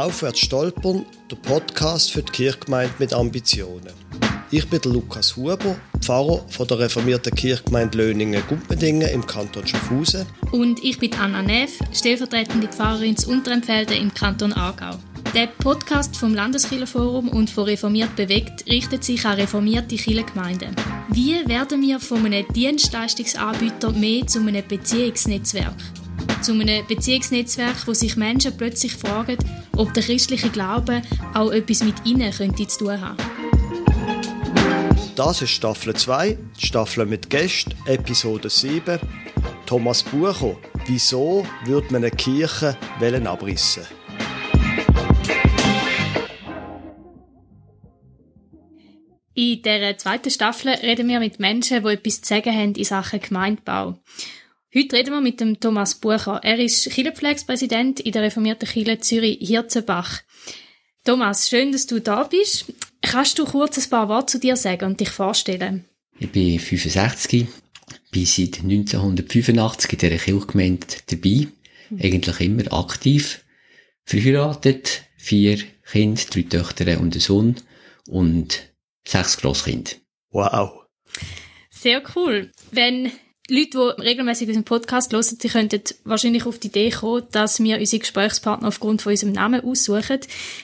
[0.00, 3.92] Aufwärts stolpern, der Podcast für die Kirchgemeinde mit Ambitionen.
[4.50, 10.24] Ich bin Lukas Huber, Pfarrer von der reformierten Kirchgemeinde Löningen-Gumpendingen im Kanton Schaffhausen.
[10.52, 14.96] Und ich bin Anna Neff, stellvertretende Pfarrerin zu Unterempfelde im Kanton Aargau.
[15.34, 20.74] Der Podcast vom Landeskirchenforum und von Reformiert bewegt richtet sich an reformierte Kirchengemeinden.
[21.10, 25.76] Wie werden wir von einem Dienstleistungsanbieter mehr zu einem Beziehungsnetzwerk?
[26.40, 29.36] Zu einem Beziehungsnetzwerk, wo sich Menschen plötzlich fragen,
[29.80, 31.00] ob der christliche Glaube
[31.32, 33.16] auch etwas mit ihnen könnte zu tun haben.
[35.16, 38.98] Das ist Staffel 2, Staffel mit Gästen, Episode 7.
[39.64, 40.56] Thomas Bucher,
[40.86, 42.76] wieso würde man eine Kirche
[43.24, 43.84] abrissen
[49.32, 53.20] In dieser zweiten Staffel reden wir mit Menschen, die etwas zu sagen haben in Sachen
[53.20, 53.96] Gemeindebau.
[54.72, 56.38] Heute reden wir mit dem Thomas Bucher.
[56.44, 60.20] Er ist Kirchenpflegspräsident in der reformierten Kirche Zürich-Hirzenbach.
[61.04, 62.72] Thomas, schön, dass du da bist.
[63.02, 65.86] Kannst du kurz ein paar Worte zu dir sagen und dich vorstellen?
[66.20, 67.48] Ich bin 65,
[68.12, 71.48] bin seit 1985 in dieser Kirchgemeinde dabei,
[71.88, 72.00] mhm.
[72.00, 73.44] eigentlich immer aktiv,
[74.04, 75.58] verheiratet, vier
[75.90, 77.56] Kinder, drei Töchter und ein Sohn
[78.06, 78.72] und
[79.04, 79.90] sechs Grosskinder.
[80.30, 80.84] Wow.
[81.70, 82.52] Sehr cool.
[82.70, 83.10] Wenn
[83.50, 87.78] Leute, die regelmäßig unseren Podcast hören, die könnten wahrscheinlich auf die Idee kommen, dass wir
[87.78, 90.20] unsere Gesprächspartner aufgrund von unserem Namen aussuchen.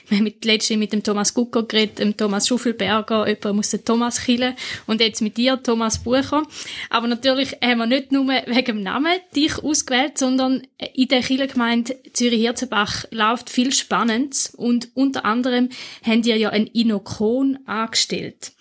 [0.07, 3.83] Wir haben mit, letztens mit dem Thomas Gucker geredet, dem Thomas Schuffelberger, jemand muss den
[3.83, 6.43] Thomas killen und jetzt mit dir, Thomas Bucher.
[6.89, 11.97] Aber natürlich haben wir nicht nur wegen dem Namen dich ausgewählt, sondern in der Kirchengemeinde
[12.13, 15.69] Zürich-Hirzenbach läuft viel Spannendes und unter anderem
[16.03, 18.53] haben die ja ein Inokon angestellt.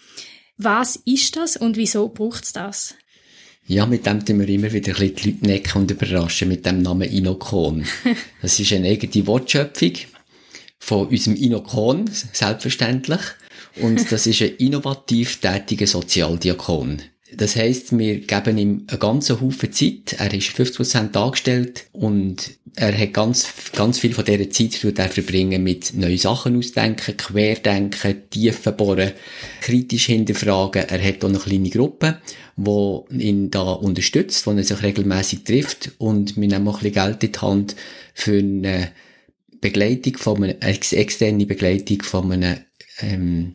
[0.59, 2.95] Was ist das und wieso braucht es das?
[3.69, 6.65] Ja, mit dem tun wir immer wieder ein bisschen die Leute necken und überraschen mit
[6.65, 7.85] dem Namen Inokon.
[8.43, 9.93] Das ist eine eigene Wortschöpfung
[10.79, 13.21] von unserem Inokon, selbstverständlich.
[13.77, 17.03] Und das ist ein innovativ tätiger Sozialdiakon.
[17.37, 20.15] Das heisst, wir geben ihm einen ganzen Haufen Zeit.
[20.19, 25.09] Er ist 50% angestellt und er hat ganz, ganz viel von dieser Zeit tut er
[25.11, 29.13] verbringen mit neuen Sachen ausdenken, querdenken, tiefen bohren,
[29.61, 30.89] kritisch hinterfragen.
[30.89, 32.21] Er hat auch eine kleine Gruppe,
[32.57, 37.05] die ihn da unterstützt, wo er sich regelmäßig trifft und wir nehmen auch ein bisschen
[37.05, 37.77] Geld in die Hand
[38.15, 38.93] für eine
[39.61, 42.59] Begleitung von einer, externe Begleitung von einem,
[43.01, 43.55] ähm,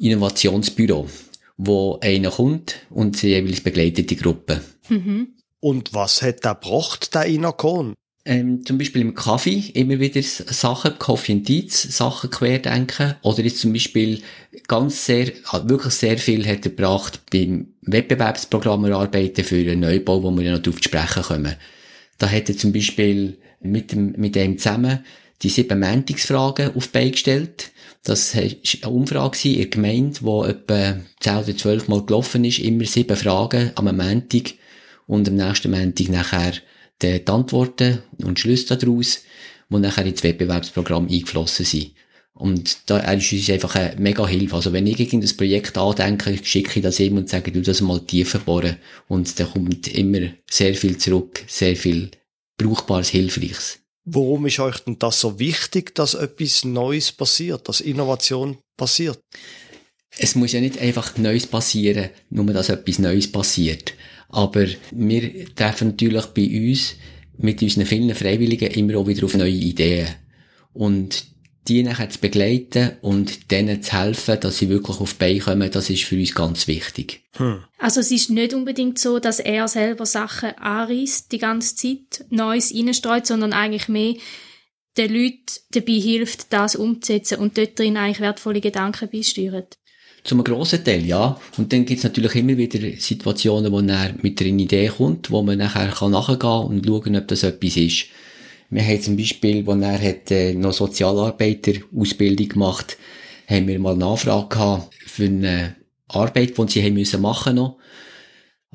[0.00, 1.06] Innovationsbüro
[1.62, 4.62] wo einer kommt und sie jeweils begleitet die Gruppe.
[4.88, 5.34] Mhm.
[5.60, 7.94] Und was hat der gebracht, der Inakon?
[8.24, 13.14] Ähm, zum Beispiel im Kaffee immer wieder Sachen, Coffee and Deeds, Sachen querdenken.
[13.22, 14.22] Oder jetzt zum Beispiel
[14.68, 15.32] ganz sehr,
[15.64, 20.52] wirklich sehr viel hat er gebracht beim Wettbewerbsprogramm erarbeiten für einen Neubau, wo wir ja
[20.52, 21.56] noch drauf zu sprechen kommen.
[22.18, 25.04] Da hat er zum Beispiel mit dem, mit dem zusammen
[25.42, 27.70] die sieben Mäntigsfragen auf Bein gestellt
[28.02, 32.58] das war eine Umfrage in der Gemeinde, die etwa 10 oder 12 Mal gelaufen ist,
[32.58, 34.54] immer sieben Fragen am Montag
[35.06, 36.52] und am nächsten Montag nachher
[37.02, 39.22] die Antworten und Schlüsse daraus,
[39.68, 41.92] die nachher ins Wettbewerbsprogramm eingeflossen sind.
[42.32, 44.56] Und da ist uns einfach eine mega Hilfe.
[44.56, 48.00] Also wenn ich irgendein Projekt andenke, schicke ich das ihm und sage, du das mal
[48.00, 48.76] tiefer bohren.
[49.08, 52.10] Und da kommt immer sehr viel zurück, sehr viel
[52.56, 53.80] Brauchbares, Hilfreiches.
[54.04, 59.20] Warum ist euch denn das so wichtig, dass etwas Neues passiert, dass Innovation passiert?
[60.18, 63.94] Es muss ja nicht einfach Neues passieren, nur dass etwas Neues passiert.
[64.28, 66.96] Aber wir treffen natürlich bei uns
[67.36, 70.08] mit unseren vielen Freiwilligen immer auch wieder auf neue Ideen.
[70.72, 71.26] Und
[71.68, 75.70] die nachher zu begleiten und denen zu helfen, dass sie wirklich auf die Beine kommen,
[75.70, 77.22] das ist für uns ganz wichtig.
[77.36, 77.62] Hm.
[77.78, 82.74] Also es ist nicht unbedingt so, dass er selber Sachen anreißt die ganze Zeit, Neues
[82.74, 84.14] reinstreut, sondern eigentlich mehr
[84.96, 89.78] den Leuten dabei hilft, das umzusetzen und dort drin eigentlich wertvolle Gedanken beisteuert.
[90.24, 91.40] Zum grossen Teil, ja.
[91.56, 95.58] Und dann gibt's natürlich immer wieder Situationen, wo er mit einer Idee kommt, wo man
[95.58, 98.06] nachher nachgehen kann und schauen, ob das etwas ist.
[98.70, 102.96] Wir haben zum Beispiel, als er hat, äh, noch Sozialarbeiter-Ausbildung gemacht,
[103.48, 105.76] haben wir mal eine Anfrage gehabt für eine
[106.06, 107.78] Arbeit, die sie haben müssen machen noch.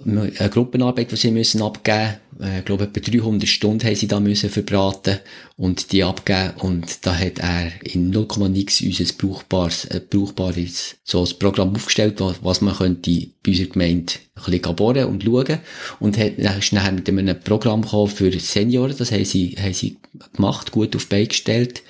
[0.03, 4.19] Eine Gruppenarbeit, die sie müssen abgeben äh, Ich glaube, etwa 300 Stunden haben sie da
[4.19, 5.19] müssen verbraten
[5.56, 6.51] und die abgeben.
[6.57, 12.59] Und da hat er in 0,nix unser brauchbares, äh, brauchbares, so ein Programm aufgestellt, was
[12.59, 15.59] man könnte bei unserer Gemeinde ein bisschen bohren und schauen.
[16.01, 18.97] Und hat, dann ist nachher mit einem Programm gekommen für Senioren.
[18.97, 19.95] Das haben sie, haben sie
[20.33, 21.83] gemacht, gut auf Bein gestellt.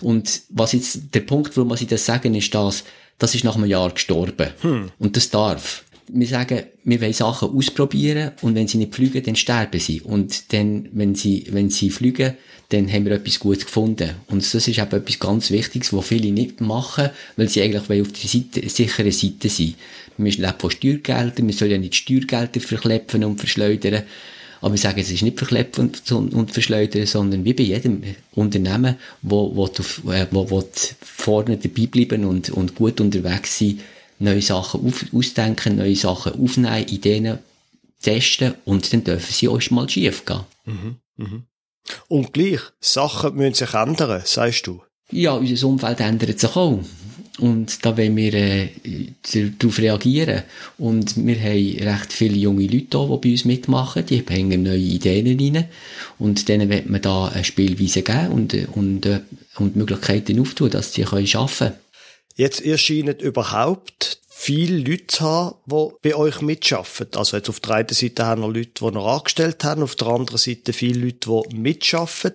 [0.00, 2.84] Und was jetzt, der Punkt, warum sie das sagen, ist das,
[3.18, 4.50] das ist nach einem Jahr gestorben.
[4.60, 4.90] Hm.
[4.98, 5.84] Und das darf.
[6.08, 10.00] Wir sagen, wir wollen Sachen ausprobieren und wenn sie nicht fliegen, dann sterben sie.
[10.00, 12.34] Und dann, wenn sie, wenn sie fliegen,
[12.70, 14.10] dann haben wir etwas Gutes gefunden.
[14.26, 18.12] Und das ist eben etwas ganz Wichtiges, was viele nicht machen, weil sie eigentlich auf
[18.12, 19.76] der Seite, sicheren Seite sind.
[20.16, 24.02] Wir leben von Steuergeldern, wir sollen ja nicht Steuergelder verkleppen und verschleudern.
[24.60, 28.02] Aber wir sagen, es ist nicht verkleppen und, und verschleudern, sondern wie bei jedem
[28.34, 29.66] Unternehmen, wo, wo,
[30.10, 30.68] äh, wo, wo
[31.02, 33.80] vorne dabei bleiben und, und gut unterwegs sein,
[34.18, 37.38] neue Sachen auf, ausdenken, neue Sachen aufnehmen, Ideen
[38.00, 40.40] testen und dann dürfen sie auch mal schief gehen.
[40.64, 41.42] Mhm, mhm.
[42.08, 44.82] Und gleich, Sachen müssen sich ändern, sagst du?
[45.10, 46.80] Ja, unser Umfeld ändert sich auch.
[47.38, 48.70] Und da wollen wir äh,
[49.58, 50.42] darauf reagieren.
[50.78, 54.06] Und wir haben recht viele junge Leute hier, die bei uns mitmachen.
[54.06, 55.66] Die bringen neue Ideen rein.
[56.18, 59.20] Und denen wird man da eine Spielweise geben und, und, äh,
[59.58, 61.72] und Möglichkeiten auftun, dass sie arbeiten können.
[62.36, 67.06] Jetzt erscheinen überhaupt viele Leute zu haben, die bei euch mitschaffen.
[67.16, 70.08] Also jetzt auf der einen Seite haben wir Leute, die noch angestellt haben, auf der
[70.08, 72.32] anderen Seite viele Leute, die mitschaffen.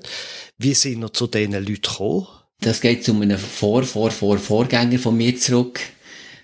[0.57, 2.27] Wie sind wir zu diesen Leuten gekommen?
[2.61, 5.79] Das geht zu einem Vor-, Vor-, Vor-, Vorgänger von mir zurück,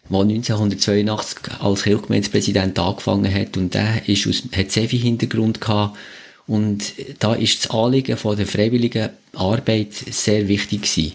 [0.07, 5.97] der 1982 als Kirchgemeindepräsident angefangen hat und der ist aus, hat sehr viel Hintergrund gehabt
[6.45, 11.13] und da ist das Anliegen von der freiwilligen Arbeit sehr wichtig gewesen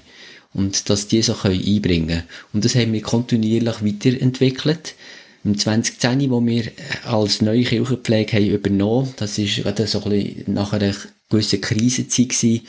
[0.54, 4.94] und dass die so können einbringen Und das haben wir kontinuierlich weiterentwickelt.
[5.44, 6.70] Im 2010, wo wir
[7.04, 10.94] als neue Kirchenpflege haben übernommen, das ist gerade so ein bisschen nach einer
[11.30, 12.66] gewissen Krisenzeit gewesen,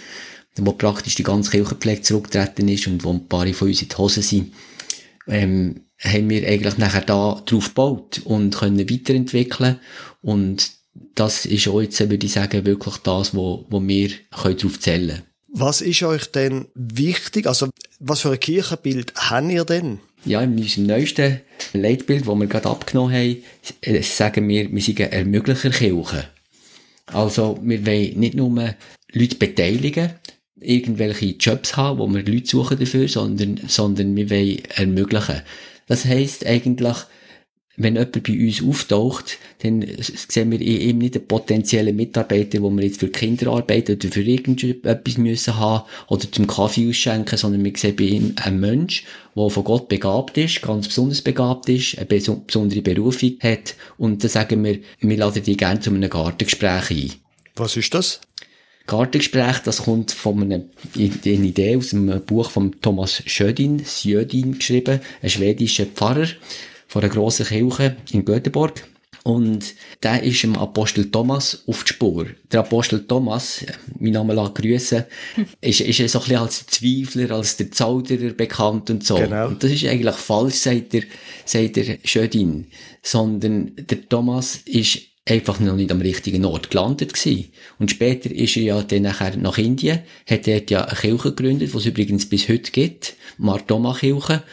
[0.57, 3.95] wo praktisch die ganze Kirchenpflege zurückgetreten ist und wo ein paar von uns in die
[3.95, 4.53] Hose sind,
[5.27, 9.79] ähm, haben wir eigentlich nachher da drauf gebaut und können weiterentwickeln
[10.21, 10.71] und
[11.15, 15.09] das ist auch jetzt, würde ich sagen, wirklich das, wo, wo wir können drauf zählen
[15.09, 15.32] können.
[15.55, 17.45] Was ist euch denn wichtig?
[17.45, 17.69] Also,
[17.99, 19.99] was für ein Kirchenbild habt ihr denn?
[20.25, 21.41] Ja, in unserem neuesten
[21.73, 23.43] Leitbild, das wir gerade abgenommen haben,
[23.81, 26.27] äh, sagen wir, wir sind ein Ermöglicher Kirche.
[27.05, 28.73] Also, wir wollen nicht nur
[29.11, 30.13] Leute beteiligen,
[30.59, 35.43] irgendwelche Jobs haben, wo wir Leute suchen dafür, sondern, sondern wir wollen ermöglichen.
[35.85, 36.97] Das heisst eigentlich,
[37.75, 42.83] wenn jemand bei uns auftaucht, dann sehen wir ihm nicht einen potenziellen Mitarbeiter, wo wir
[42.83, 47.95] jetzt für Kinderarbeit oder für irgendetwas müssen haben oder zum Kaffee ausschenken, sondern wir sehen
[47.95, 49.05] bei ihm einen Mensch,
[49.35, 54.29] der von Gott begabt ist, ganz besonders begabt ist, eine besondere Berufung hat und dann
[54.29, 57.11] sagen wir, wir laden dich gerne zu einem Gartengespräch ein.
[57.55, 58.21] Was ist das?
[58.85, 60.61] Gartengespräch, das kommt von einer,
[60.95, 66.27] eine Idee aus einem Buch von Thomas Schödin, Sjödin geschrieben, ein schwedischer Pfarrer,
[66.93, 68.87] von einer grossen Kirche in Göteborg.
[69.23, 69.73] Und
[70.03, 72.27] der ist dem Apostel Thomas auf die Spur.
[72.51, 73.65] Der Apostel Thomas,
[73.97, 75.03] mein Name lag grüßen,
[75.61, 79.15] ist, ist so ein bisschen als Zweifler, als der Zauderer bekannt und so.
[79.15, 79.47] Genau.
[79.47, 81.03] Und das ist eigentlich falsch, sagt der,
[81.45, 82.67] sagt der Schödin.
[83.01, 87.51] Sondern der Thomas ist einfach noch nicht am richtigen Ort gelandet gewesen.
[87.79, 91.73] Und später ist er ja dann nachher nach Indien, hat dort ja eine Kirche gegründet,
[91.73, 93.15] die es übrigens bis heute gibt.
[93.39, 94.43] Martoma Kirche,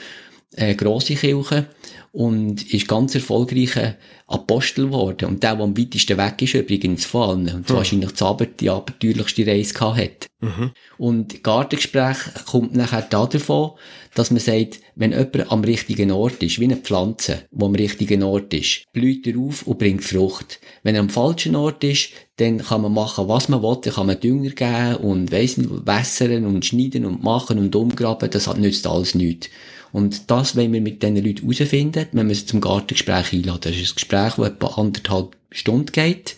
[0.57, 1.67] eine grosse Kirche
[2.13, 3.97] und ist ganz erfolgreicher
[4.27, 5.29] Apostel geworden.
[5.29, 7.55] Und der, der am weitesten weg ist, übrigens von allen.
[7.57, 7.77] Und hm.
[7.77, 8.13] wahrscheinlich
[8.61, 10.31] die, abenteuerlichste Reise gehabt hat.
[10.41, 10.71] Mhm.
[10.97, 12.17] Und Gartengespräch
[12.47, 13.73] kommt nachher davon,
[14.15, 18.23] dass man sagt, wenn jemand am richtigen Ort ist, wie eine Pflanze, die am richtigen
[18.23, 20.61] Ort ist, blüht er auf und bringt Frucht.
[20.83, 24.07] Wenn er am falschen Ort ist, dann kann man machen, was man will, dann kann
[24.07, 28.87] man Dünger geben und weiss nicht, wässern und schneiden und machen und umgraben, das nützt
[28.87, 29.51] alles nichts.
[29.93, 33.61] Und das wollen wir mit diesen Leuten herausfinden, wenn wir sie zum Gartengespräch einladen.
[33.63, 36.37] Das ist ein Gespräch, das etwa anderthalb Stunden geht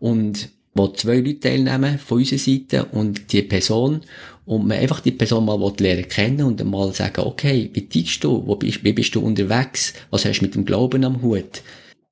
[0.00, 4.02] und wo zwei Leute teilnehmen von unserer Seite und die Person.
[4.44, 8.46] Und man einfach die Person mal lernen kennen und mal sagen, okay, wie tickst du,
[8.46, 11.62] wo bist, wie bist du unterwegs, was hast du mit dem Glauben am Hut,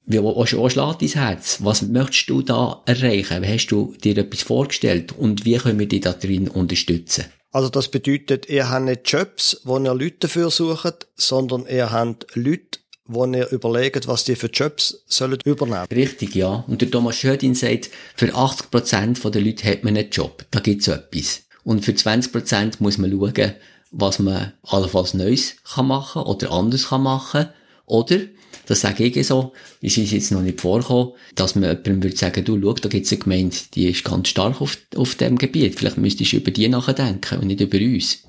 [0.04, 4.18] wie, wo, wo schlägt dein Herz, was möchtest du da erreichen, wie hast du dir
[4.18, 7.26] etwas vorgestellt und wie können wir dich da drin unterstützen?
[7.52, 12.34] Also das bedeutet, ihr habt nicht Jobs, wo ihr Leute dafür sucht, sondern ihr habt
[12.34, 15.86] Leute, wo ihr überlegt, was die für Jobs sollen übernehmen.
[15.92, 16.64] Richtig, ja.
[16.66, 20.46] Und der Thomas Schödin sagt, für 80% der Leute hat man einen Job.
[20.50, 21.42] Da gibt's etwas.
[21.62, 23.52] Und für 20% muss man schauen,
[23.90, 27.48] was man allenfalls Neues kann machen oder anders kann machen.
[27.84, 28.20] Oder
[28.66, 32.44] das sage ich so, ist uns jetzt noch nicht vorgekommen, dass man jemandem würde sagen,
[32.44, 35.78] du, schau, da gibt es eine Gemeinde, die ist ganz stark auf, auf dem Gebiet.
[35.78, 38.24] Vielleicht müsstest du über die nachdenken und nicht über uns.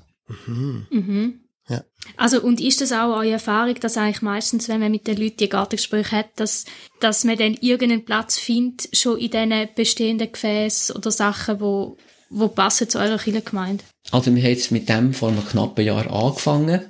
[0.46, 0.86] Mhm.
[0.90, 1.40] Mhm.
[1.68, 1.82] Ja.
[2.16, 5.38] Also, und ist das auch eure Erfahrung, dass eigentlich meistens, wenn man mit den Leuten
[5.38, 6.66] die Gartengespräche hat, dass,
[7.00, 11.96] dass man dann irgendeinen Platz findet, schon in diesen bestehenden Gefäßen oder Sachen, wo,
[12.28, 13.82] wo passen zu eurer Kirchengemeinde?
[14.10, 16.82] Also, wir haben jetzt mit dem vor einem knappen Jahr angefangen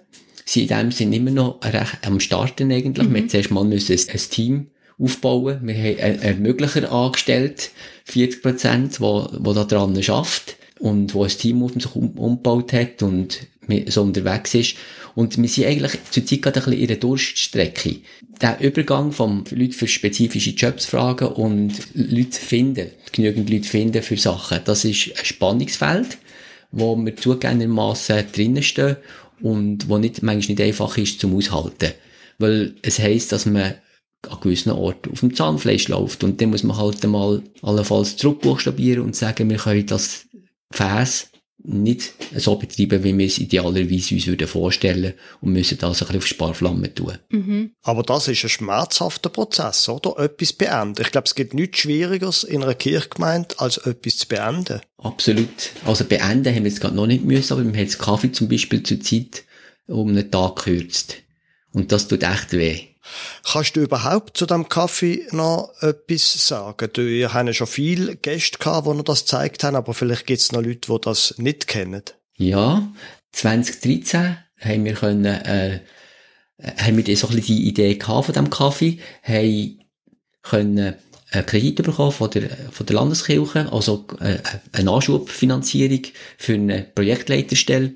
[0.44, 3.08] sind in dem Sinne immer noch recht am Starten eigentlich.
[3.08, 3.14] Mhm.
[3.14, 4.66] Wir zuerst mal müssen ein, ein Team
[4.98, 5.60] aufbauen.
[5.62, 7.70] Wir haben einen Ermöglicher angestellt,
[8.04, 12.72] 40 Prozent, wo, wo da dran schafft und wo ein Team um sich um, umgebaut
[12.72, 13.40] hat und
[13.88, 14.76] so unterwegs ist.
[15.14, 17.96] Und wir sind eigentlich zurzeit gerade ein bisschen in der Durststrecke.
[18.42, 24.16] Der Übergang vom Leute für spezifische Jobs fragen und Leute finden, genügend Leute finden für
[24.16, 26.18] Sachen, das ist ein Spannungsfeld,
[26.72, 28.96] wo wir zugegebenermassen drinnen stehen
[29.40, 31.92] und wo nicht, manchmal nicht einfach ist zum Aushalten.
[32.38, 33.74] Weil es heisst, dass man
[34.28, 36.24] an gewissen Orten auf dem Zahnfleisch läuft.
[36.24, 40.26] Und dann muss man halt einmal allenfalls zurückbuchstabieren und sagen, wir können das
[40.70, 41.30] Gefäß
[41.62, 46.16] nicht so betreiben, wie wir es idealerweise uns würden vorstellen und müssen das ein bisschen
[46.18, 47.18] auf Sparflamme tun.
[47.30, 47.70] Mhm.
[47.82, 50.18] Aber das ist ein schmerzhafter Prozess, oder?
[50.18, 51.00] Etwas beenden.
[51.00, 54.80] Ich glaube, es gibt nichts Schwierigeres in einer Kirchgemeinde, als etwas zu beenden.
[54.99, 55.70] Absolut.
[55.87, 58.49] Also beenden haben wir jetzt gerade noch nicht müssen, aber wir haben jetzt Kaffee zum
[58.49, 59.44] Beispiel zur Zeit
[59.87, 61.16] um einen Tag gekürzt.
[61.73, 62.93] Und das tut echt weh.
[63.44, 66.88] Kannst du überhaupt zu dem Kaffee noch etwas sagen?
[66.92, 70.52] Du, ihr habt schon viele Gäste gehabt, die das gezeigt haben, aber vielleicht gibt es
[70.52, 72.02] noch Leute, die das nicht kennen.
[72.37, 72.88] Ja,
[73.32, 75.80] 2013 haben wir können, äh,
[76.78, 79.80] haben wir so ein bisschen die Idee gehabt von dem Kaffee, haben
[80.42, 80.94] können
[81.30, 84.38] einen Kredit bekommen von der, von der Landeskirche, also äh,
[84.73, 86.02] eine Anschubfinanzierung
[86.38, 87.94] für eine Projektleiterstelle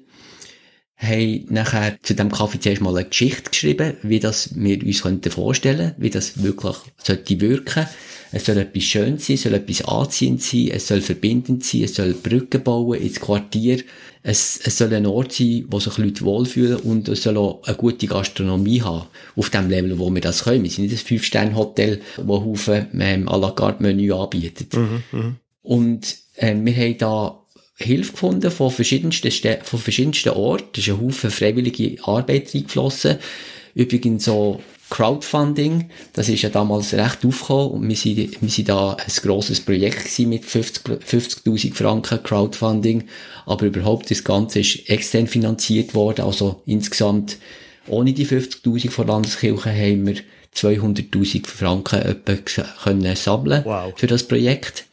[0.99, 5.31] haben nachher zu dem Kaffee zuerst mal eine Geschichte geschrieben, wie das wir uns könnten
[5.31, 7.87] vorstellen, wie das wirklich sollte wirken.
[8.31, 11.95] Es soll etwas schön sein, es soll etwas anziehend sein, es soll verbindend sein, es
[11.95, 13.83] soll Brücken bauen ins Quartier.
[14.23, 17.77] Es, es soll ein Ort sein, wo sich Leute wohlfühlen und es soll auch eine
[17.77, 20.65] gute Gastronomie haben, auf dem Level, wo wir das können.
[20.65, 24.75] Wir sind nicht ein Fünf-Sterne-Hotel, das Haufen ähm, à la carte Menü anbietet.
[24.75, 25.35] Mhm, mh.
[25.63, 27.39] Und äh, wir haben da
[27.79, 30.69] Hilfe gefunden von verschiedensten, Stä von verschiedensten Orten.
[30.73, 33.19] Es ist ein Haufen freiwillige Arbeit eingeflossen.
[33.75, 38.95] Übrigens so Crowdfunding, das ist ja damals recht aufgekommen und wir sind, wir sind da
[38.95, 43.05] ein grosses Projekt gewesen mit 50.000 50 Franken Crowdfunding,
[43.45, 47.37] aber überhaupt das Ganze ist extern finanziert worden, also insgesamt
[47.87, 50.17] ohne die 50.000 von Landeskirche haben wir
[50.55, 52.37] 200.000 Franken etwa
[52.83, 53.93] können sammeln wow.
[53.95, 54.88] für das Projekt.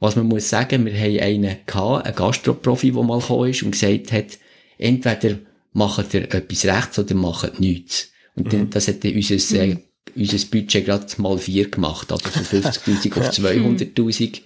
[0.00, 3.70] Was man muss sagen, wir haben einen gehabt, einen Gastroprofi, der mal gekommen ist und
[3.72, 4.38] gesagt hat,
[4.78, 5.38] entweder
[5.72, 8.10] macht ihr etwas rechts oder macht nichts.
[8.34, 8.70] Und dann, mhm.
[8.70, 9.76] das hat dann unser, äh,
[10.16, 14.40] unser Budget gerade mal vier gemacht, also von 50.000 auf 200.000.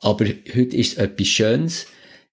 [0.00, 1.86] Aber heute ist es etwas Schönes.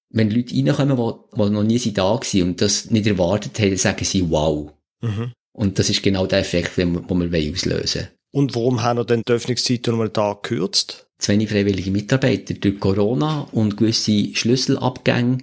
[0.10, 4.30] Wenn Leute reinkommen, die, noch nie da waren und das nicht erwartet haben, sagen sie
[4.30, 4.72] wow.
[5.02, 5.32] Mhm.
[5.54, 8.08] Und das ist genau der Effekt, den wir, wir auslösen wollen.
[8.32, 11.08] Und warum haben wir denn die Öffnungszeit um einen Tag gekürzt?
[11.24, 15.40] Zu wenig freiwillige Mitarbeiter durch Corona und gewisse Schlüsselabgänge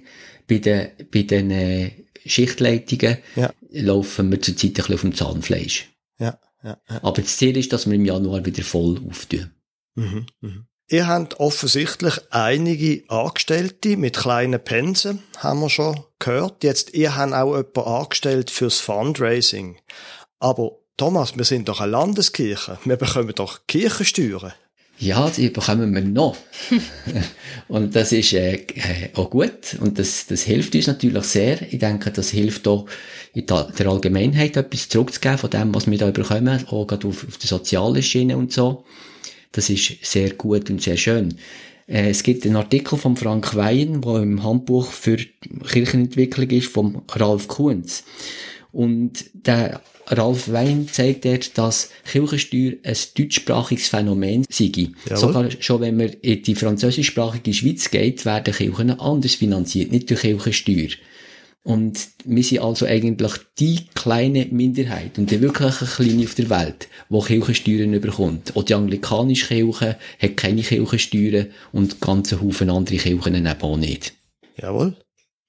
[0.47, 1.91] bei den, bei den äh,
[2.25, 3.51] Schichtleitungen ja.
[3.71, 5.89] laufen wir zurzeit ein bisschen auf dem Zahnfleisch.
[6.19, 7.03] Ja, ja, ja.
[7.03, 9.51] Aber das Ziel ist, dass wir im Januar wieder voll auftun.
[9.95, 10.67] Mhm, mhm.
[10.87, 16.63] Ihr habt offensichtlich einige Angestellte mit kleinen Pensen, haben wir schon gehört.
[16.63, 19.77] Jetzt, ihr habt auch jemanden angestellt fürs Fundraising.
[20.39, 22.77] Aber Thomas, wir sind doch eine Landeskirche.
[22.83, 24.53] Wir bekommen doch Kirchensteuern.
[25.01, 26.37] Ja, die bekommen wir noch.
[27.67, 31.59] und das ist äh, äh, auch gut und das, das hilft uns natürlich sehr.
[31.73, 32.85] Ich denke, das hilft auch
[33.33, 37.37] in der Allgemeinheit etwas zurückzugeben von dem, was wir da bekommen, auch gerade auf, auf
[37.39, 38.85] der sozialen Schiene und so.
[39.53, 41.33] Das ist sehr gut und sehr schön.
[41.87, 45.17] Äh, es gibt einen Artikel von Frank Weyen, der im Handbuch für
[45.67, 48.03] Kirchenentwicklung ist, vom Ralf Kuhns.
[48.71, 49.81] Und der
[50.11, 54.71] Ralf Wein zeigt dort, dass Kirchensteuer ein deutschsprachiges Phänomen sei.
[55.05, 55.17] Jawohl.
[55.17, 60.21] Sogar schon wenn man in die französischsprachige Schweiz geht, werden Kirchen anders finanziert, nicht durch
[60.21, 60.89] Kirchensteuer.
[61.63, 66.87] Und wir sind also eigentlich die kleine Minderheit und die wirkliche kleine auf der Welt,
[67.09, 68.55] die Kirchensteuern überkommt.
[68.55, 74.13] Auch die anglikanische Kirche hat keine Kirchensteuern und ganze Haufen andere Kirchen eben auch nicht.
[74.57, 74.95] Jawohl.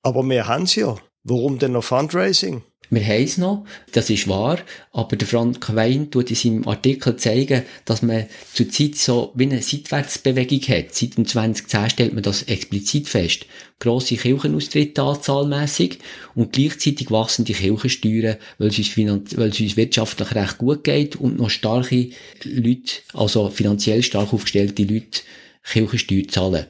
[0.02, 0.98] Aber wir haben sie ja.
[1.24, 2.62] Warum denn noch Fundraising?
[2.92, 4.58] Wir haben es noch, das ist wahr,
[4.92, 9.62] aber der Frank Wein tut in seinem Artikel zeigen, dass man zurzeit so wie eine
[9.62, 10.94] Seitwärtsbewegung hat.
[10.94, 13.46] Seit dem 2010 stellt man das explizit fest.
[13.78, 16.00] Grosse Kirchenaustritte anzahlmässig
[16.34, 18.94] und gleichzeitig wachsen die Kirchensteuern, weil es, uns
[19.38, 22.10] weil es uns wirtschaftlich recht gut geht und noch starke
[22.44, 25.22] Leute, also finanziell stark aufgestellte Leute,
[25.62, 26.66] Kirchensteuer zahlen.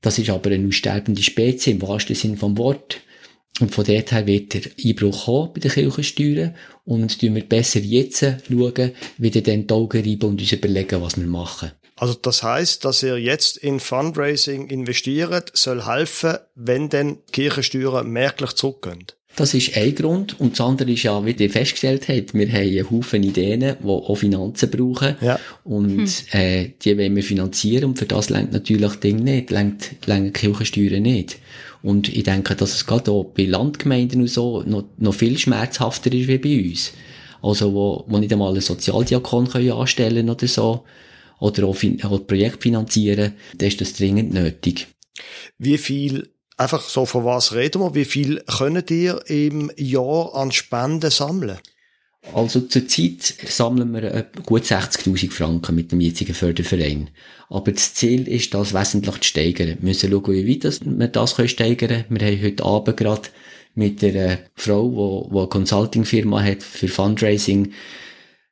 [0.00, 3.00] Das ist aber eine aussterbende Spezie im wahrsten Sinn vom Wort.
[3.60, 7.80] Und von dort her wird der Einbruch kommen bei den Kirchensteuern und tun wir besser
[7.80, 11.72] jetzt schauen, wieder dann die Augen reiben und uns überlegen, was wir machen.
[11.96, 18.52] Also das heißt, dass ihr jetzt in Fundraising investiert, soll helfen, wenn dann Kirchensteuern merklich
[18.52, 19.06] zurückgehen?
[19.36, 20.40] Das ist ein Grund.
[20.40, 23.86] Und das andere ist ja, wie ihr festgestellt habt, wir haben einen Haufen Ideen, die
[23.86, 25.16] auch Finanzen brauchen.
[25.20, 25.38] Ja.
[25.62, 26.40] Und hm.
[26.40, 27.84] äh, die wollen wir finanzieren.
[27.84, 31.38] Und für das lenkt natürlich Ding nicht, lenkt, lenkt Kirchensteuern nicht.
[31.82, 36.12] Und ich denke, dass es gerade auch bei Landgemeinden und so noch, noch viel schmerzhafter
[36.12, 36.92] ist wie bei uns.
[37.42, 40.84] Also, wo, wo nicht einmal einen Sozialdiakon können anstellen oder so.
[41.38, 43.34] Oder auch, auch Projekt finanzieren.
[43.58, 44.86] dann ist das dringend nötig.
[45.58, 47.94] Wie viel Einfach so, von was reden wir?
[47.94, 51.58] Wie viel könnt ihr im Jahr an Spenden sammeln?
[52.32, 57.10] Also zurzeit sammeln wir gut 60.000 Franken mit dem jetzigen Förderverein.
[57.50, 59.68] Aber das Ziel ist, das wesentlich zu steigern.
[59.68, 62.20] Wir müssen schauen, wie weit wir das steigern können.
[62.20, 63.28] Wir haben heute Abend gerade
[63.74, 67.72] mit einer Frau, die, die eine Consulting-Firma hat für Fundraising,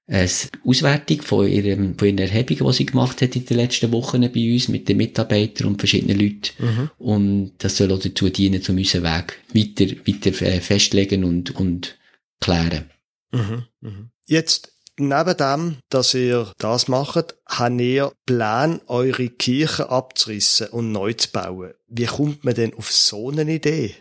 [0.07, 0.29] eine
[0.65, 4.53] Auswertung von, ihrem, von ihren Erhebungen, die sie gemacht hat in den letzten Wochen bei
[4.53, 6.51] uns mit den Mitarbeitern und verschiedenen Leuten.
[6.59, 6.91] Mhm.
[6.99, 11.97] Und das soll auch dazu dienen, um unseren Weg weiter, weiter äh, festlegen und, und
[12.41, 12.91] klären.
[13.33, 13.65] Mhm.
[13.81, 14.11] Mhm.
[14.27, 21.15] Jetzt, neben dem, dass ihr das macht, habt ihr Plan, eure Kirche abzurissen und neu
[21.15, 21.73] zu bauen.
[21.89, 23.95] Wie kommt man denn auf so eine Idee?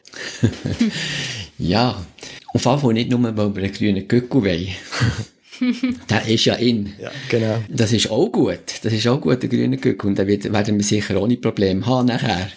[1.57, 2.05] ja,
[2.53, 4.67] auf jeden Fall nicht nur, weil wir einen grünen Göckel wollen.
[6.09, 6.93] der ist ja in.
[6.99, 7.63] Ja, genau.
[7.69, 8.59] Das ist auch gut.
[8.83, 10.03] Das ist auch gut, der grüne Glück.
[10.03, 12.49] Und da werden wir sicher ohne Probleme haben nachher.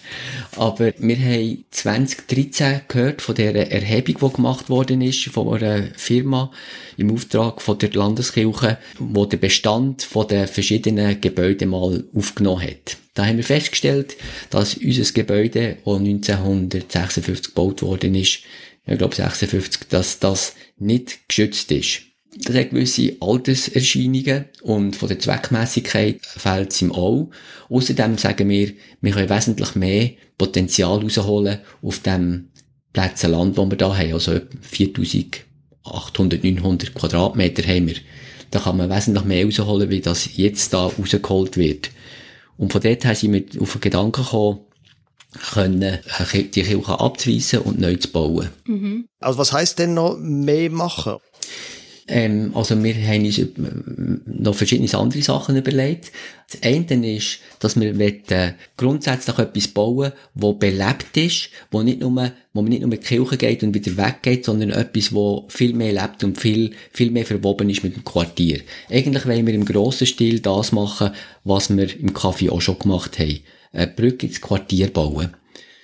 [0.55, 6.51] Aber wir haben 2013 gehört von der Erhebung, die gemacht worden ist von einer Firma
[6.97, 12.97] im Auftrag von der Landeskirche, wo der Bestand von den verschiedenen Gebäuden mal aufgenommen hat.
[13.13, 14.15] Da haben wir festgestellt,
[14.49, 18.39] dass unser Gebäude, das 1956 gebaut worden ist,
[18.85, 22.06] ich glaube 56, dass das nicht geschützt ist.
[22.43, 27.29] Das hat gewisse Alterserscheinungen und von der Zweckmäßigkeit fehlt es ihm auch.
[27.69, 32.49] Außerdem sagen wir, wir können wesentlich mehr Potenzial rausholen auf dem
[32.93, 34.13] Plätzen Land, wo wir da haben.
[34.13, 37.95] Also 4800, 900 Quadratmeter haben wir.
[38.51, 41.91] Da kann man wesentlich mehr rausholen, wie das jetzt da rausgeholt wird.
[42.57, 44.59] Und von dort her sind wir auf den Gedanken gekommen,
[45.53, 45.99] können
[46.33, 48.49] die Kirche abzureissen und neu zu bauen.
[48.65, 49.07] Mhm.
[49.19, 51.17] Also was heisst denn noch mehr machen?
[52.09, 53.41] Ähm, also wir haben uns
[54.25, 56.11] noch verschiedene andere Sachen überlegt.
[56.49, 62.31] Das eine ist, dass wir wollen, grundsätzlich etwas bauen, wo belebt ist, wo nicht nur,
[62.53, 65.73] wo man nicht nur in die Kirche geht und wieder weggeht, sondern etwas, wo viel
[65.73, 68.61] mehr lebt und viel, viel mehr verwoben ist mit dem Quartier.
[68.89, 71.11] Eigentlich wollen wir im grossen Stil das machen,
[71.43, 73.39] was wir im Kaffee auch schon gemacht haben.
[73.73, 75.35] Eine Brücke ins Quartier bauen.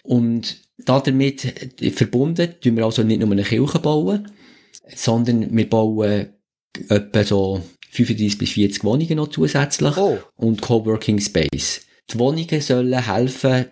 [0.04, 4.30] Und damit verbunden, tun wir also nicht nur eine Kirche bauen,
[4.88, 6.34] sondern wir bauen
[6.90, 10.18] etwa so 35 bis 40 Wohnungen noch zusätzlich oh.
[10.36, 11.82] und Coworking Space.
[12.10, 13.66] Die Wohnungen sollen helfen,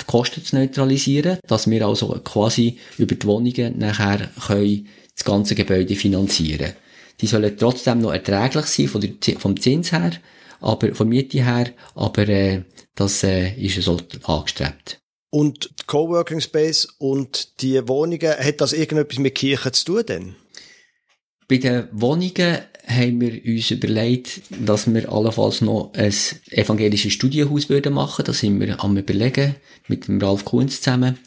[0.00, 5.54] die Kosten zu neutralisieren, dass wir also quasi über die Wohnungen nachher können das ganze
[5.54, 6.72] Gebäude finanzieren.
[7.20, 10.12] Die sollen trotzdem noch erträglich sein von der, vom Zins her,
[10.60, 12.62] aber von Miete her, aber äh,
[12.94, 15.00] das äh, ist so angestrebt.
[15.30, 20.36] Und die Coworking Space und die Wohnungen, hat das irgendetwas mit Kirche zu tun denn?
[21.48, 26.14] Bei den Wohnungen haben wir uns überlegt, dass wir allenfalls noch ein
[26.50, 28.24] evangelisches Studienhaus würden machen.
[28.24, 29.56] Das sind wir am überlegen,
[29.88, 31.18] mit dem Ralf Kunz zusammen.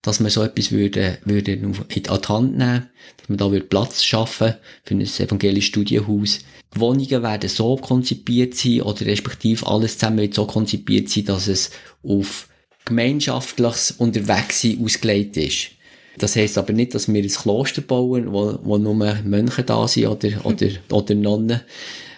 [0.00, 4.54] Dass wir so etwas würden, würden in die Hand nehmen, dass wir da Platz schaffen
[4.82, 6.40] für ein evangelisches Studienhaus.
[6.74, 11.46] Die Wohnungen werden so konzipiert sein, oder respektive alles zusammen wird so konzipiert sein, dass
[11.46, 11.70] es
[12.02, 12.48] auf
[12.84, 15.70] gemeinschaftliches Unterwegssein ausgelegt ist.
[16.18, 20.06] Das heisst aber nicht, dass wir ein Kloster bauen, wo, wo nur Mönche da sind
[20.06, 21.60] oder, oder, oder Nonnen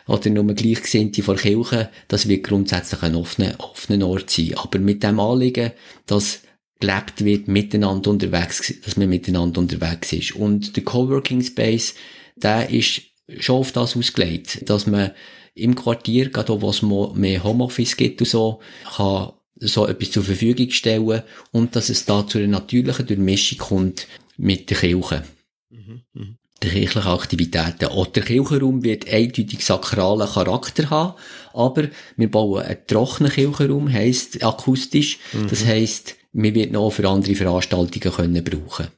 [0.06, 1.90] oder nur Gleichgesinnte vor Kirche.
[2.08, 4.54] Das wird grundsätzlich ein offener, offener Ort sein.
[4.56, 5.72] Aber mit dem Anliegen,
[6.06, 6.40] dass
[6.80, 10.36] gelebt wird, miteinander unterwegs, dass man miteinander unterwegs ist.
[10.36, 11.94] Und der Coworking Space,
[12.36, 13.02] der ist
[13.38, 15.12] schon auf das ausgelegt, dass man
[15.54, 18.60] im Quartier, gerade wo es mehr Homeoffice gibt und so,
[18.96, 19.32] kann
[19.68, 21.22] so etwas zur Verfügung stellen
[21.52, 25.24] und dass es da zu einer natürlichen Durchmischung kommt mit der Kirche.
[25.70, 26.26] Mhm, mh.
[26.62, 27.86] Der kirchlichen Aktivitäten.
[27.86, 31.14] Auch der Kirchenraum wird eindeutig sakralen Charakter haben,
[31.52, 35.18] aber wir bauen einen trockenen Kirchenraum, heisst akustisch.
[35.32, 35.48] Mhm.
[35.48, 38.88] Das heisst, wir werden auch für andere Veranstaltungen können brauchen.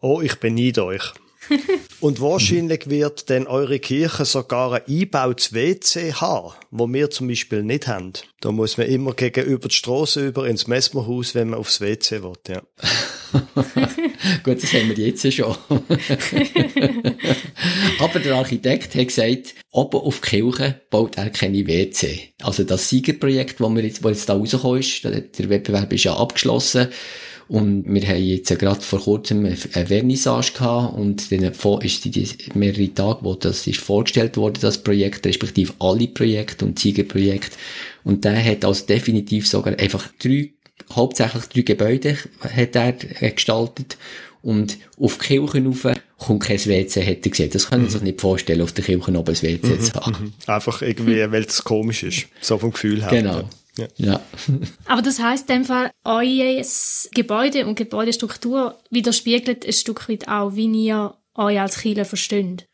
[0.00, 1.12] Oh, ich beneide euch.
[2.00, 7.62] Und wahrscheinlich wird denn eure Kirche sogar ein eingebautes WC haben, wo wir zum Beispiel
[7.62, 8.12] nicht haben.
[8.40, 12.32] Da muss man immer gegenüber die Straße über ins Messmerhaus, wenn man aufs WC will,
[12.48, 12.62] ja.
[14.42, 15.56] Gut, das haben wir jetzt schon.
[17.98, 22.32] Aber der Architekt hat gesagt, oben auf die Kirche baut er keine WC.
[22.42, 26.88] Also das Siegerprojekt, das jetzt, jetzt da rausgekommen ist, der Wettbewerb ist ja abgeschlossen,
[27.50, 31.42] Und wir haben jetzt gerade vor kurzem eine Vernissage gehabt und dann
[31.80, 36.78] ist die mehrere Tage, wo das ist vorgestellt worden, das Projekt, respektive alle Projekte und
[36.78, 37.56] Ziegerprojekte.
[38.04, 40.50] Und der hat also definitiv sogar einfach drei,
[40.92, 42.92] hauptsächlich drei Gebäude hat er
[43.32, 43.96] gestaltet
[44.42, 47.54] und auf die Kirchen rauf kommt kein WC, hätte er gesagt.
[47.56, 50.24] Das können Sie sich nicht vorstellen, auf der Kirche oben ein WC mhm, zu haben.
[50.24, 50.32] Mhm.
[50.46, 52.28] Einfach irgendwie, weil es komisch ist.
[52.40, 53.10] So vom Gefühl her.
[53.10, 53.48] Genau.
[53.80, 53.88] Ja.
[53.96, 54.20] ja.
[54.86, 56.62] Aber das heisst in dem Fall, euer
[57.14, 62.68] Gebäude und Gebäudestruktur widerspiegelt ein Stück weit auch, wie ihr euch als Kirche versteht.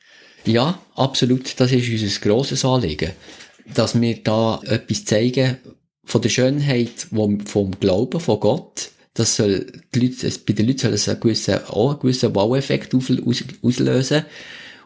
[0.44, 1.58] Ja, absolut.
[1.58, 3.12] Das ist unser grosses Anliegen.
[3.74, 5.56] Dass wir da etwas zeigen
[6.04, 10.92] von der Schönheit vom Glauben, von Gott, das soll, die Leute, bei den Leuten soll
[10.92, 13.10] es einen gewissen, auch einen gewissen Wow-Effekt aus,
[13.62, 14.24] auslösen.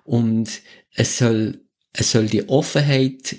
[0.05, 0.49] Und
[0.95, 1.61] es soll,
[1.92, 3.37] es soll die Offenheit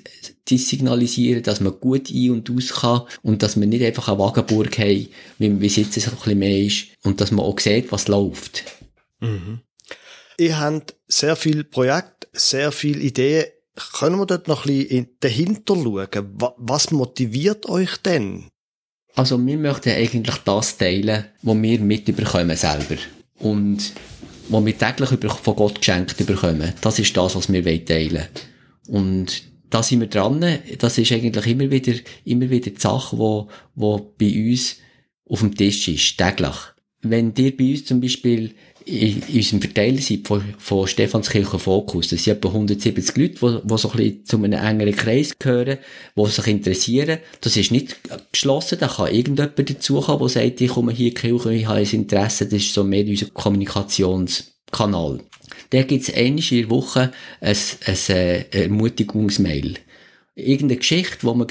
[0.47, 4.19] die signalisieren, dass man gut ein- und aus kann und dass man nicht einfach eine
[4.19, 7.91] Wagenburg haben, wie, wie es jetzt ein bisschen mehr ist und dass man auch sieht,
[7.91, 8.63] was läuft.
[9.19, 9.61] Mhm.
[10.37, 13.45] Ihr habt sehr viele Projekte, sehr viele Ideen.
[13.93, 16.53] Können wir dort noch ein bisschen dahinter schauen?
[16.57, 18.49] Was motiviert euch denn?
[19.15, 22.97] Also wir möchten eigentlich das teilen, was wir mitbekommen selber.
[23.39, 23.93] Und
[24.51, 26.73] was wir täglich von Gott geschenkt bekommen.
[26.81, 28.27] Das ist das, was wir teilen wollen.
[28.87, 30.59] Und da sind wir dran.
[30.77, 31.93] Das ist eigentlich immer wieder,
[32.25, 34.77] immer wieder die Sache, die, die bei uns
[35.25, 36.55] auf dem Tisch ist, täglich.
[37.01, 38.53] Wenn ihr bei uns zum Beispiel
[38.85, 43.77] in, unserem Verteiler seid von, von Stephanskirchen Fokus, das sind etwa 170 Leute, die, die
[43.77, 45.77] so ein bisschen zu einem engeren Kreis gehören,
[46.15, 47.19] die sich interessieren.
[47.41, 47.97] Das ist nicht
[48.31, 51.79] geschlossen, da kann irgendjemand dazukommen, der sagt, ich komme hier in die Kirche, ich habe
[51.79, 55.19] ein Interesse, das ist so mehr unser Kommunikationskanal.
[55.69, 59.75] Da gibt es einmal in der Woche ein, ein, äh, Ermutigungsmail.
[60.35, 61.47] Irgendeine Geschichte, die man,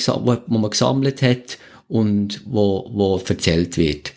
[0.46, 4.12] wo man gesammelt hat und wo, wo erzählt wird.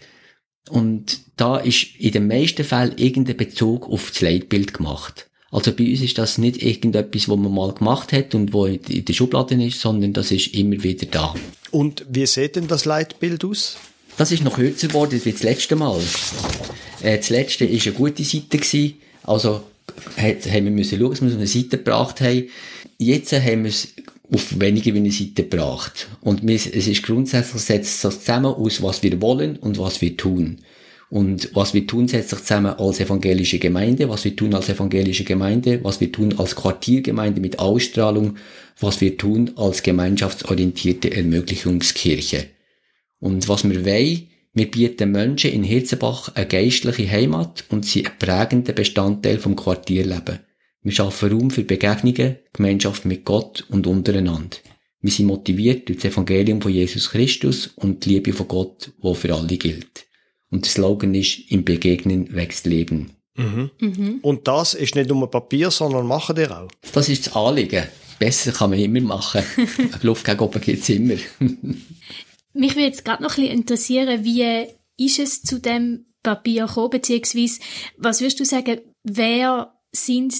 [0.73, 5.29] Und da ist in den meisten Fällen irgendein Bezug auf das Leitbild gemacht.
[5.51, 9.05] Also bei uns ist das nicht irgendetwas, was man mal gemacht hat und wo in
[9.05, 11.35] der Schublade ist, sondern das ist immer wieder da.
[11.69, 13.77] Und wie sieht denn das Leitbild aus?
[14.17, 16.01] Das ist noch kürzer geworden wie das letzte Mal.
[17.03, 18.57] Äh, das letzte war eine gute Seite.
[18.57, 18.95] Gewesen.
[19.21, 19.61] Also
[20.17, 22.49] haben wir müssen schauen, dass wir eine Seite gebracht haben.
[22.97, 23.89] Jetzt haben wir es
[24.31, 26.07] auf eine Seite gebracht.
[26.21, 30.59] Und es ist grundsätzlich setzt das zusammen aus, was wir wollen und was wir tun.
[31.09, 35.23] Und was wir tun, setzt sich zusammen als evangelische Gemeinde, was wir tun als evangelische
[35.23, 38.37] Gemeinde, was wir tun als Quartiergemeinde mit Ausstrahlung,
[38.79, 42.47] was wir tun als gemeinschaftsorientierte Ermöglichungskirche.
[43.19, 48.17] Und was wir wollen, wir bieten Menschen in Hirzenbach eine geistliche Heimat und sie ein
[48.17, 50.39] prägender Bestandteil vom Quartierleben.
[50.83, 54.57] Wir schaffen Raum für Begegnungen, Gemeinschaft mit Gott und untereinander.
[55.01, 59.13] Wir sind motiviert durch das Evangelium von Jesus Christus und die Liebe von Gott, wo
[59.13, 60.05] für alle gilt.
[60.49, 63.11] Und der Slogan ist, im Begegnen wächst Leben.
[63.35, 63.71] Mhm.
[63.79, 64.19] Mhm.
[64.21, 66.69] Und das ist nicht nur Papier, sondern machen ihr auch?
[66.93, 67.87] Das ist das Anliegen.
[68.19, 69.43] Besser kann man immer machen.
[70.03, 71.15] Luft gegen oben gibt's immer.
[72.53, 74.67] Mich würde jetzt gerade noch ein bisschen interessieren, wie
[74.97, 77.59] ist es zu dem Papier gekommen, beziehungsweise
[77.97, 80.35] was würdest du sagen, wer sind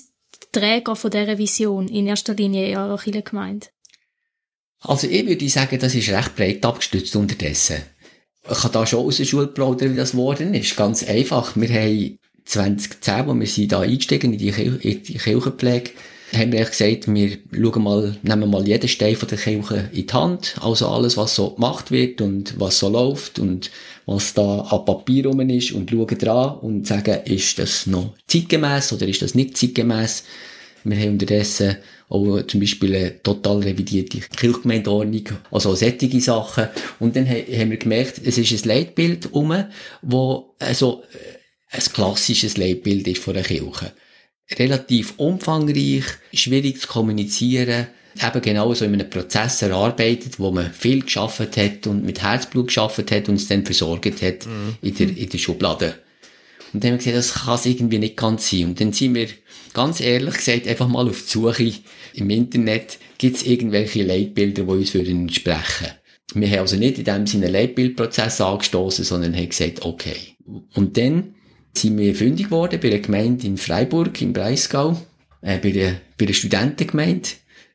[0.54, 3.68] Träger von dieser Vision in erster Linie in eurer Gemeinde?
[4.80, 7.84] Also ich würde sagen, das ist recht breit abgestützt unterdessen.
[8.50, 10.76] Ich kann da schon aus der Schule plaudern, wie das geworden ist.
[10.76, 11.56] Ganz einfach.
[11.56, 15.92] Wir haben 2010, wo wir sind da eingestiegen in die, Kil in die Kirchenpflege,
[16.36, 20.14] haben wir gesagt, wir schauen mal, nehmen mal jeden Stein von der Kirche in die
[20.14, 23.72] Hand, also alles, was so gemacht wird und was so läuft und
[24.06, 28.94] was da an Papier rum ist und schauen dran und sagen, ist das noch zeitgemäß
[28.94, 30.24] oder ist das nicht zeitgemäß?
[30.84, 31.78] Wir haben unterdessen
[32.10, 36.68] auch zum Beispiel eine total revidierte Kirchgemeindeordnung, also solche Sachen.
[37.00, 39.56] Und dann haben wir gemerkt, es ist ein Leitbild um,
[40.02, 41.04] wo also
[41.72, 43.94] ein klassisches Leitbild ist von der Kirche
[44.58, 47.88] relativ umfangreich, schwierig zu kommunizieren,
[48.22, 52.68] eben genau so in einem Prozess erarbeitet, wo man viel geschafft hat und mit Herzblut
[52.68, 54.76] geschafft hat und es dann versorgt hat mhm.
[54.82, 55.96] in, der, in der Schublade.
[56.74, 58.66] Und dann haben wir gesagt, das kann es irgendwie nicht ganz sein.
[58.66, 59.28] Und dann sind wir
[59.74, 61.74] ganz ehrlich gesagt einfach mal auf die Suche
[62.14, 65.88] im Internet, gibt es irgendwelche Leitbilder, die uns würden entsprechen
[66.34, 70.36] Wir haben also nicht in dem Sinne einen Leitbildprozess angestoßen, sondern haben gesagt, okay.
[70.74, 71.36] Und dann
[71.76, 75.02] sind wir fündig geworden bei einer Gemeinde in Freiburg, im Breisgau,
[75.42, 77.30] äh, bei, der, bei der Studentengemeinde.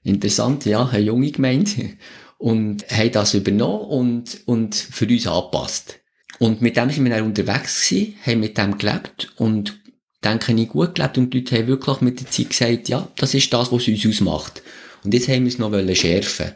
[0.04, 1.90] Interessant, ja, eine junge Gemeinde.
[2.38, 5.98] Und haben das übernommen und, und für uns angepasst.
[6.38, 9.80] Und mit dem sind wir dann unterwegs gewesen, haben mit dem gelebt und
[10.24, 13.34] denke ich gut gelebt und die Leute haben wirklich mit der Zeit gesagt, ja, das
[13.34, 14.62] ist das, was uns ausmacht.
[15.04, 16.52] Und jetzt haben wir es noch schärfen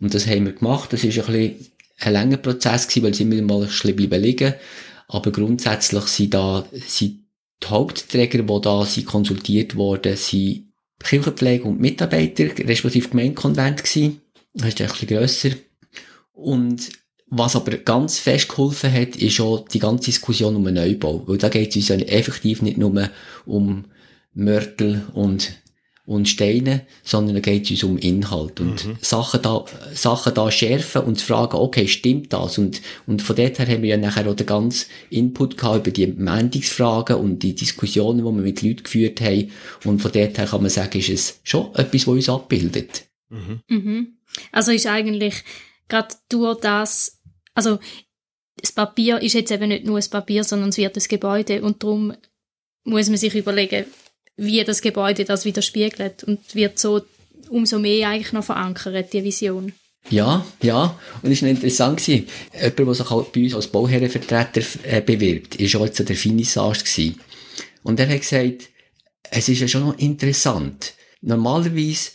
[0.00, 0.92] Und das haben wir gemacht.
[0.92, 1.70] Das ist ein bisschen
[2.00, 4.54] ein langer Prozess gewesen, weil sie immer mal ein bisschen bleiben liegen.
[5.08, 7.24] Aber grundsätzlich sind da, sind
[7.62, 14.20] die Hauptträger, die da sind konsultiert worden, sind Kirchenpflege und Mitarbeiter, respektive Gemeindekonvent gewesen.
[14.54, 15.50] Das ist ein bisschen grösser.
[16.32, 16.90] Und
[17.26, 21.22] was aber ganz fest geholfen hat, ist auch die ganze Diskussion um den Neubau.
[21.26, 23.10] Weil da geht es uns ja effektiv nicht nur
[23.44, 23.84] um
[24.32, 25.52] Mörtel und
[26.06, 28.96] und Steine, sondern da geht es uns um Inhalt und mhm.
[29.00, 29.64] Sachen da,
[29.94, 32.58] Sachen da schärfen und zu fragen, okay, stimmt das?
[32.58, 35.90] Und, und von dort her haben wir ja nachher auch den ganzen Input gehabt über
[35.90, 39.50] die Mendungsfragen und die Diskussionen, die wir mit Leuten geführt haben.
[39.84, 43.06] Und von dort her kann man sagen, ist es schon etwas, was uns abbildet.
[43.30, 43.60] Mhm.
[43.68, 44.18] Mhm.
[44.52, 45.42] Also ist eigentlich
[45.88, 47.22] gerade durch das,
[47.54, 47.78] also
[48.60, 51.82] das Papier ist jetzt eben nicht nur ein Papier, sondern es wird ein Gebäude und
[51.82, 52.12] darum
[52.84, 53.86] muss man sich überlegen,
[54.36, 57.02] wie das Gebäude das widerspiegelt und wird so
[57.48, 59.72] umso mehr eigentlich noch verankert, die Vision.
[60.10, 60.98] Ja, ja.
[61.22, 62.06] Und es war interessant.
[62.06, 62.28] Jemand,
[62.78, 67.14] der sich halt bei uns als Bauherrenvertreter äh, bewirbt, war auch zu der Finissage.
[67.82, 68.68] Und er hat gesagt,
[69.30, 70.94] es ist ja schon noch interessant.
[71.22, 72.10] Normalerweise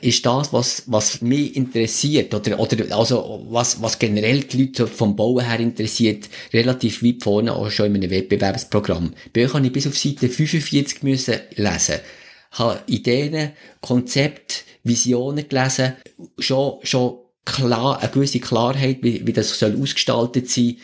[0.00, 5.16] ist das, was, was mich interessiert, oder, oder, also, was, was generell die Leute vom
[5.16, 9.14] Bauen her interessiert, relativ weit vorne auch schon in einem Wettbewerbsprogramm.
[9.36, 11.96] Euch habe ich bis auf Seite 45 müssen lesen.
[12.52, 15.94] Habe Ideen, Konzepte, Visionen gelesen,
[16.38, 20.76] schon, schon klar, eine gewisse Klarheit, wie, wie das soll ausgestaltet sein,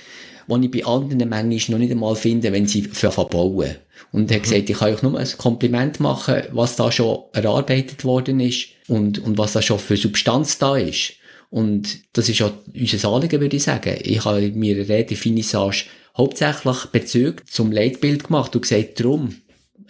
[0.48, 3.76] die ich bei anderen manchmal noch nicht einmal finde, wenn sie für bauen.
[4.12, 4.50] Und er hat mhm.
[4.50, 9.18] gesagt, ich kann euch nur ein Kompliment machen, was da schon erarbeitet worden ist und,
[9.18, 11.14] und was da schon für Substanz da ist.
[11.50, 13.98] Und das ist auch unser Anliegen, würde ich sagen.
[14.02, 15.86] Ich habe mir eine Redefinissage
[16.16, 19.34] hauptsächlich Bezug zum Leitbild gemacht und gesagt, darum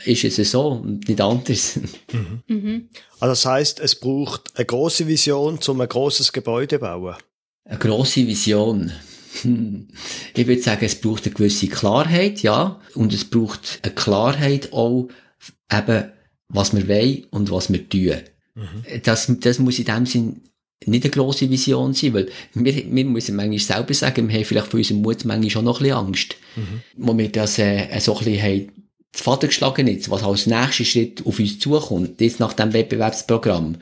[0.04, 1.78] ist es so und nicht anders.
[2.12, 2.42] Mhm.
[2.48, 2.88] Mhm.
[3.20, 7.14] Also das heißt, es braucht eine große Vision, um ein großes Gebäude zu bauen.
[7.64, 8.90] Eine große Vision.
[9.42, 9.88] Hm.
[10.34, 12.80] Ich würde sagen, es braucht eine gewisse Klarheit, ja.
[12.94, 15.08] Und es braucht eine Klarheit auch,
[15.72, 16.04] eben,
[16.48, 18.16] was wir wollen und was wir tun.
[18.54, 19.02] Mhm.
[19.04, 20.40] Das, das muss in dem Sinn
[20.86, 24.68] nicht eine grosse Vision sein, weil wir, wir müssen manchmal selber sagen, wir haben vielleicht
[24.68, 26.36] von unserem Mut manchmal schon noch ein bisschen Angst.
[26.56, 26.80] Mhm.
[26.96, 28.72] Wo wir das äh, so ein bisschen haben,
[29.14, 33.76] die Vater geschlagen jetzt, was als nächster Schritt auf uns zukommt, jetzt nach dem Wettbewerbsprogramm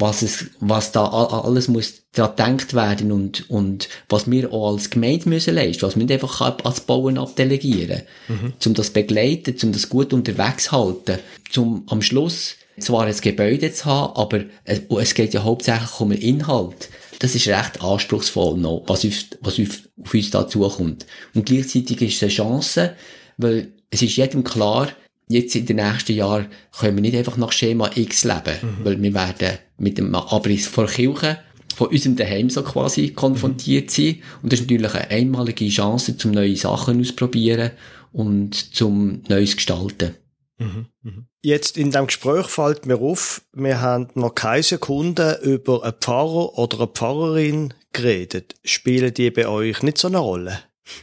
[0.00, 4.90] was es, was da alles muss daran gedacht werden und, und was wir auch als
[4.90, 8.52] Gemeinde müssen leisten, was wir nicht einfach als Bauen abdelegieren, mhm.
[8.64, 11.18] um das begleiten, um das gut unterwegs halten,
[11.56, 16.20] um am Schluss zwar ein Gebäude zu haben, aber es, geht ja hauptsächlich um den
[16.20, 16.88] Inhalt.
[17.18, 21.06] Das ist recht anspruchsvoll noch, was, auf, was auf, auf uns da zukommt.
[21.34, 22.96] Und gleichzeitig ist es eine Chance,
[23.36, 24.88] weil es ist jedem klar,
[25.28, 28.84] jetzt in den nächsten Jahren können wir nicht einfach nach Schema X leben, mhm.
[28.84, 31.38] weil wir werden mit dem Abriss von Kirche
[31.74, 33.90] von unserem Daheim so quasi konfrontiert mhm.
[33.90, 34.22] sein.
[34.42, 37.70] Und das ist natürlich eine einmalige Chance, zum neue Sachen auszuprobieren
[38.12, 40.14] und zum Neues gestalten.
[40.58, 40.86] Mhm.
[41.02, 41.26] Mhm.
[41.42, 46.58] Jetzt in dem Gespräch fällt mir auf, wir haben noch keine Sekunde über einen Pfarrer
[46.58, 48.56] oder eine Pfarrerin geredet.
[48.62, 50.58] Spielen die bei euch nicht so eine Rolle?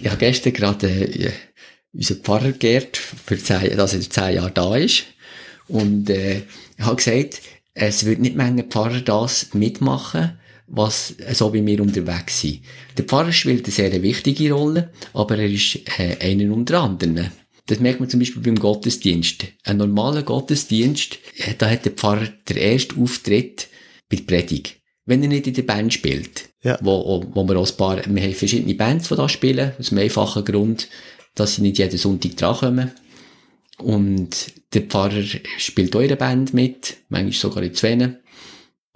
[0.00, 1.32] ich habe gestern gerade äh,
[1.92, 5.04] unser Pfarrer für zehn, dass er zehn Jahre da ist.
[5.68, 6.42] Und äh,
[6.78, 7.42] ich habe gesagt,
[7.74, 12.60] es wird nicht Menge Pfarrer das mitmachen, was so wie wir unterwegs sind.
[12.96, 17.30] Der Pfarrer spielt eine sehr wichtige Rolle, aber er ist äh, einer unter anderem.
[17.66, 19.46] Das merkt man zum Beispiel beim Gottesdienst.
[19.64, 23.68] Ein normaler Gottesdienst, äh, da hat der Pfarrer der erste Auftritt
[24.08, 24.76] bei der Predigt.
[25.06, 26.48] Wenn er nicht in der Band spielt.
[26.62, 26.78] Ja.
[26.80, 30.02] Wo, wo wir auch ein paar, wir haben verschiedene Bands, die da spielen, aus einem
[30.02, 30.88] einfachen Grund
[31.34, 32.92] dass sie nicht jeden Sonntag drankommen.
[33.78, 35.22] Und der Pfarrer
[35.58, 38.18] spielt eure Band mit, manchmal sogar in zwei,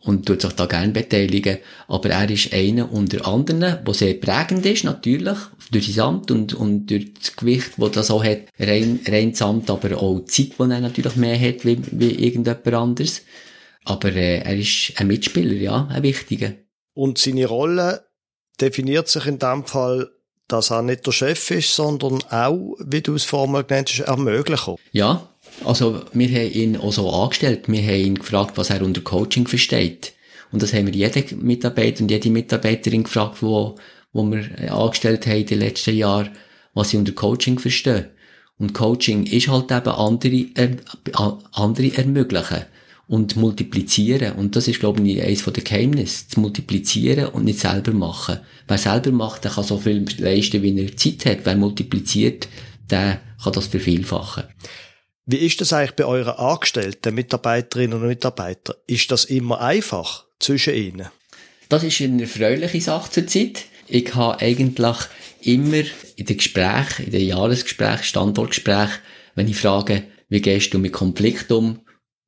[0.01, 1.59] und tut sich da gerne beteiligen.
[1.88, 5.37] Aber er ist einer unter anderen, der sehr prägend ist, natürlich,
[5.71, 9.43] durch sein Amt und, und durch das Gewicht, das das auch hat, rein, rein das
[9.43, 13.23] Amt, aber auch die Zeit, die er natürlich mehr hat, wie, wie irgendjemand anderes.
[13.85, 16.55] Aber äh, er ist ein Mitspieler, ja, ein wichtiger.
[16.95, 18.07] Und seine Rolle
[18.61, 20.11] definiert sich in dem Fall
[20.49, 24.77] dass er nicht der Chef ist, sondern auch, wie du es vorhin genannt hast, Ermöglicher.
[24.93, 25.29] Ja,
[25.65, 27.69] also wir haben ihn auch so angestellt.
[27.69, 30.15] Wir haben ihn gefragt, was er unter Coaching versteht.
[30.51, 33.77] Und das haben wir jeden Mitarbeiter und jede Mitarbeiterin gefragt, wo,
[34.13, 36.31] wo wir angestellt haben in den letzten Jahren,
[36.73, 38.07] was sie unter Coaching verstehen.
[38.59, 40.77] Und Coaching ist halt eben andere, äh,
[41.53, 42.65] andere ermöglichen
[43.09, 44.35] und multiplizieren.
[44.35, 46.29] Und das ist, glaube ich, eines der Geheimnisse.
[46.29, 48.40] Zu multiplizieren und nicht selber machen.
[48.68, 51.38] Wer selber macht, der kann so viel leisten, wie er Zeit hat.
[51.44, 52.49] Wer multipliziert,
[52.90, 54.44] der kann das vervielfachen.
[55.25, 58.77] Wie ist das eigentlich bei euren Angestellten, Mitarbeiterinnen und Mitarbeitern?
[58.87, 61.09] Ist das immer einfach zwischen ihnen?
[61.68, 63.64] Das ist eine erfreuliche Sache zur Zeit.
[63.88, 64.97] Ich habe eigentlich
[65.42, 65.83] immer
[66.16, 69.01] in den Gesprächen, in den Jahresgesprächen, Standortgesprächen,
[69.35, 71.81] wenn ich frage, wie gehst du mit Konflikt um,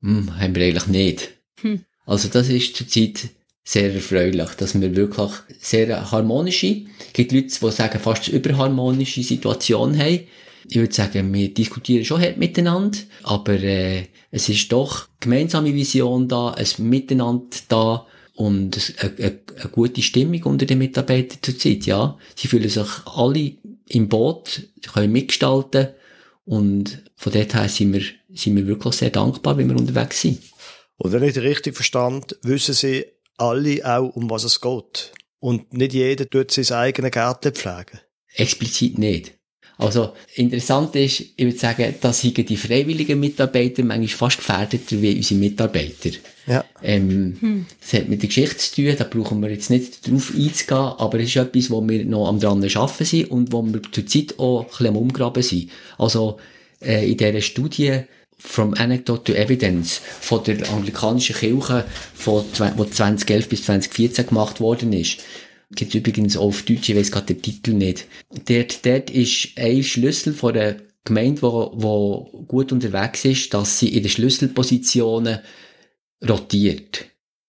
[0.02, 1.30] hm, haben wir eigentlich nicht.
[1.60, 1.84] Hm.
[2.06, 3.28] Also das ist zurzeit
[3.62, 9.98] sehr erfreulich, dass wir wirklich sehr harmonische, es gibt Leute, die sagen, fast überharmonische Situationen
[9.98, 10.20] haben.
[10.68, 16.28] Ich würde sagen, wir diskutieren schon hart miteinander, aber äh, es ist doch gemeinsame Vision
[16.28, 22.16] da, ein Miteinander da und eine, eine, eine gute Stimmung unter den Mitarbeitern zurzeit, ja.
[22.36, 23.52] Sie fühlen sich alle
[23.88, 25.88] im Boot, können mitgestalten
[26.44, 28.02] und von dort her sind wir,
[28.34, 30.40] sind wir wirklich sehr dankbar, wenn wir unterwegs sind.
[30.96, 33.06] Und wenn ich richtig verstand, wissen Sie
[33.38, 35.12] alle auch, um was es geht.
[35.38, 38.00] Und nicht jeder tut sein eigenes Garten pflegen.
[38.34, 39.32] Explizit nicht.
[39.78, 45.16] Also, interessant ist, ich würde sagen, dass hier die freiwilligen Mitarbeiter manchmal fast gefährdeter wie
[45.16, 46.10] unsere Mitarbeiter.
[46.46, 46.66] Ja.
[46.82, 47.66] Ähm, hm.
[47.80, 51.18] Das hat mit der Geschichte zu tun, da brauchen wir jetzt nicht drauf einzugehen, aber
[51.20, 54.64] es ist etwas, wo wir noch am dran arbeiten sind und wo wir zurzeit auch
[54.64, 55.70] ein bisschen am Umgraben sind.
[55.96, 56.38] Also,
[56.82, 58.02] äh, in dieser Studie,
[58.42, 62.44] From Anecdote to Evidence von der anglikanischen Kirche, von,
[62.76, 65.18] wo 2011 bis 2014 gemacht worden ist.
[65.72, 68.06] Gibt's übrigens auch auf Deutsch, ich weiss gerade den Titel nicht.
[68.48, 73.94] Dort, dort ist ein Schlüssel von der Gemeinde, wo, wo gut unterwegs ist, dass sie
[73.94, 75.40] in den Schlüsselpositionen
[76.28, 77.06] rotiert.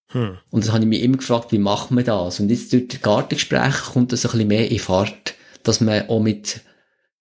[0.08, 0.38] Hm.
[0.52, 2.40] Und das habe ich mich immer gefragt, wie macht man das?
[2.40, 6.20] Und jetzt durch das Gartengespräch kommt das ein bisschen mehr in Fahrt, dass man auch
[6.20, 6.62] mit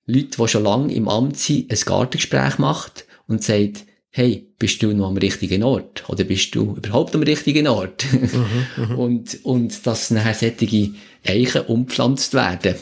[0.07, 4.93] Leuten, die schon lange im Amt sind, ein Gartengespräch macht und sagt, hey, bist du
[4.93, 6.09] noch am richtigen Ort?
[6.09, 8.05] Oder bist du überhaupt am richtigen Ort?
[8.13, 8.95] Mhm, mhm.
[8.99, 10.93] und, und dass nachher solche
[11.25, 12.75] Eichen umpflanzt werden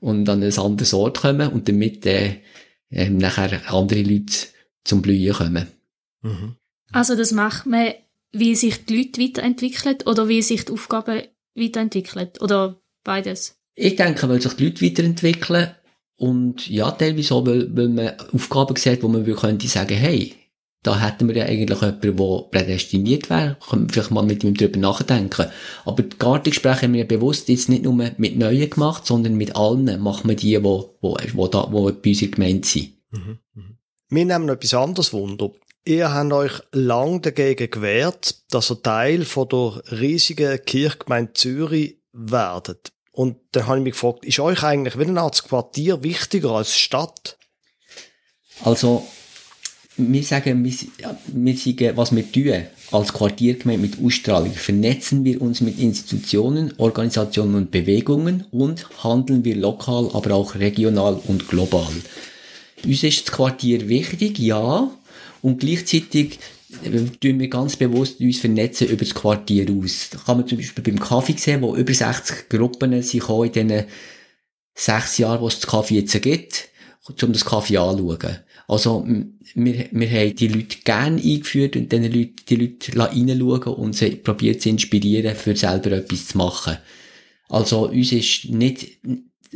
[0.00, 2.36] und an ein anderes Ort kommen und damit äh,
[2.90, 4.32] äh, nachher andere Leute
[4.84, 5.66] zum Blühen kommen.
[6.22, 6.54] Mhm.
[6.92, 7.92] Also das macht man,
[8.32, 11.22] wie sich die Leute weiterentwickeln oder wie sich die Aufgaben
[11.54, 12.30] weiterentwickeln?
[12.40, 13.58] Oder beides?
[13.74, 15.74] Ich denke, weil sich die Leute weiterentwickeln
[16.18, 20.34] und ja, teilweise auch, weil, weil man Aufgaben sieht, wo man könnte sagen, hey,
[20.82, 23.56] da hätten wir ja eigentlich jemanden, der prädestiniert wäre.
[23.68, 25.46] Können wir vielleicht mal mit ihm drüber nachdenken.
[25.84, 30.00] Aber die Gartengespräche haben wir bewusst jetzt nicht nur mit Neuen gemacht, sondern mit allen
[30.00, 32.92] machen wir die, die, die, die, da, die bei uns gemeint sind.
[33.10, 33.78] Mhm, mhm.
[34.08, 35.50] Wir nehmen noch etwas anderes Wunder.
[35.84, 42.92] Ihr habt euch lang dagegen gewehrt, dass ihr Teil von der riesigen Kirchgemeinde Zürich werdet.
[43.18, 46.78] Und dann habe ich mich gefragt, ist euch eigentlich wie eine Art Quartier wichtiger als
[46.78, 47.36] Stadt?
[48.62, 49.08] Also,
[49.96, 50.72] wir sagen, wir,
[51.26, 54.52] wir sagen, was wir tun als Quartiergemeinde mit Ausstrahlung.
[54.52, 61.20] Vernetzen wir uns mit Institutionen, Organisationen und Bewegungen und handeln wir lokal, aber auch regional
[61.26, 61.92] und global.
[62.84, 64.88] Uns ist das Quartier wichtig, ja,
[65.42, 66.38] und gleichzeitig
[67.20, 70.10] tun wir ganz bewusst uns vernetzen über das Quartier aus.
[70.10, 73.84] Da kann man zum Beispiel beim Kaffee sehen, wo über 60 Gruppen sich in diesen
[74.74, 76.68] sechs Jahren, wo es das Kaffee jetzt gibt,
[77.22, 78.38] um das Kaffee anzuschauen.
[78.68, 79.06] Also,
[79.54, 84.10] wir, wir haben die Leute gerne eingeführt und dann Leute, die Leute reinschauen und sie
[84.10, 86.76] probiert zu inspirieren, für selber etwas zu machen.
[87.48, 88.98] Also, uns ist nicht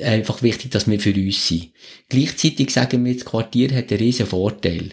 [0.01, 1.73] einfach wichtig, dass wir für uns sind.
[2.09, 4.91] Gleichzeitig sagen wir, das Quartier hat einen riesen Vorteil.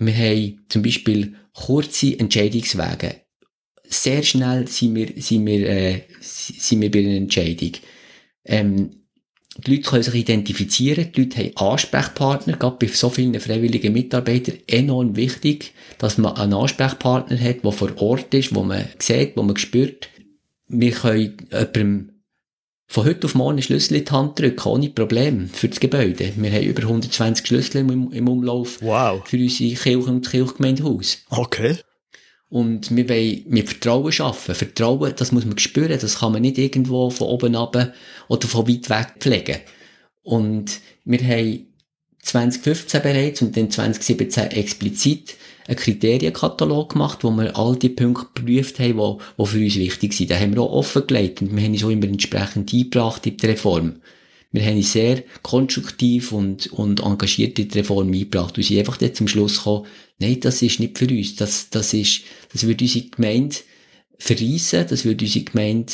[0.00, 3.16] Wir haben zum Beispiel kurze Entscheidungswege.
[3.84, 7.72] Sehr schnell sind wir, sind wir, äh, sind wir bei einer Entscheidung.
[8.44, 8.90] Ähm,
[9.58, 14.58] die Leute können sich identifizieren, die Leute haben Ansprechpartner, gerade bei so vielen freiwilligen Mitarbeitern
[14.66, 19.42] enorm wichtig, dass man einen Ansprechpartner hat, der vor Ort ist, wo man sieht, wo
[19.42, 20.08] man spürt.
[20.68, 22.19] Wir können jemandem
[22.90, 26.32] von heute auf morgen Schlüssel in die Hand drücken, ohne Problem, für das Gebäude.
[26.34, 28.82] Wir haben über 120 Schlüssel im, im Umlauf.
[28.82, 29.22] Wow.
[29.24, 31.18] Für unsere Kirche und Kirchgemeindehaus.
[31.28, 31.76] Okay.
[32.48, 34.56] Und wir wollen mit Vertrauen schaffen.
[34.56, 36.00] Vertrauen, das muss man spüren.
[36.00, 37.76] Das kann man nicht irgendwo von oben ab
[38.26, 39.58] oder von weit weg pflegen.
[40.22, 41.66] Und wir haben
[42.22, 45.36] 2015 bereits und dann 2017 explizit
[45.70, 50.30] einen Kriterienkatalog gemacht, wo wir all die Punkte geprüft haben, die, für uns wichtig sind.
[50.30, 53.46] Da haben wir auch offengelegt und wir haben uns auch immer entsprechend eingebracht in die
[53.46, 54.00] Reform.
[54.50, 58.96] Wir haben uns sehr konstruktiv und, und engagiert in die Reform eingebracht und sind einfach
[58.96, 59.86] dort zum Schluss gekommen,
[60.18, 61.36] nein, das ist nicht für uns.
[61.36, 63.56] Das, das ist, das würde unsere Gemeinde
[64.18, 65.92] verreissen, das würde unsere Gemeinde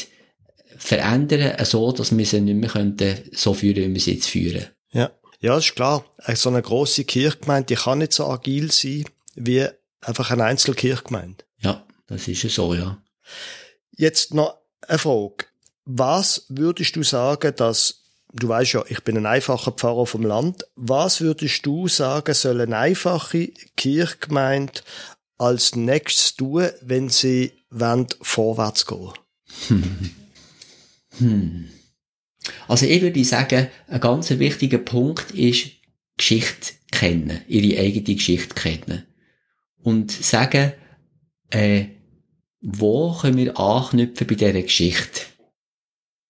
[0.78, 4.64] verändern, so, dass wir sie nicht mehr könnten, so führen, wie wir sie jetzt führen.
[4.92, 5.10] Ja.
[5.40, 6.02] Ja, ist klar.
[6.34, 9.04] So eine grosse Kirchgemeinde, die kann nicht so agil sein,
[9.36, 9.66] wie
[10.00, 11.44] einfach eine Einzelkirchgemeinde.
[11.58, 13.02] Ja, das ist ja so, ja.
[13.96, 15.46] Jetzt noch eine Frage.
[15.84, 20.66] Was würdest du sagen, dass du weißt ja, ich bin ein einfacher Pfarrer vom Land.
[20.76, 24.80] Was würdest du sagen, soll eine einfache Kirchgemeinde
[25.38, 29.12] als nächstes tun, wenn sie wollen, vorwärts gehen?
[29.68, 30.10] Hm.
[31.18, 31.70] Hm.
[32.68, 35.68] Also ich würde sagen, ein ganz wichtiger Punkt ist
[36.18, 39.06] Geschichte kennen, ihre eigene Geschichte kennen.
[39.86, 40.72] Und sagen,
[41.50, 41.84] äh,
[42.60, 45.20] wo können wir anknüpfen bei dieser Geschichte?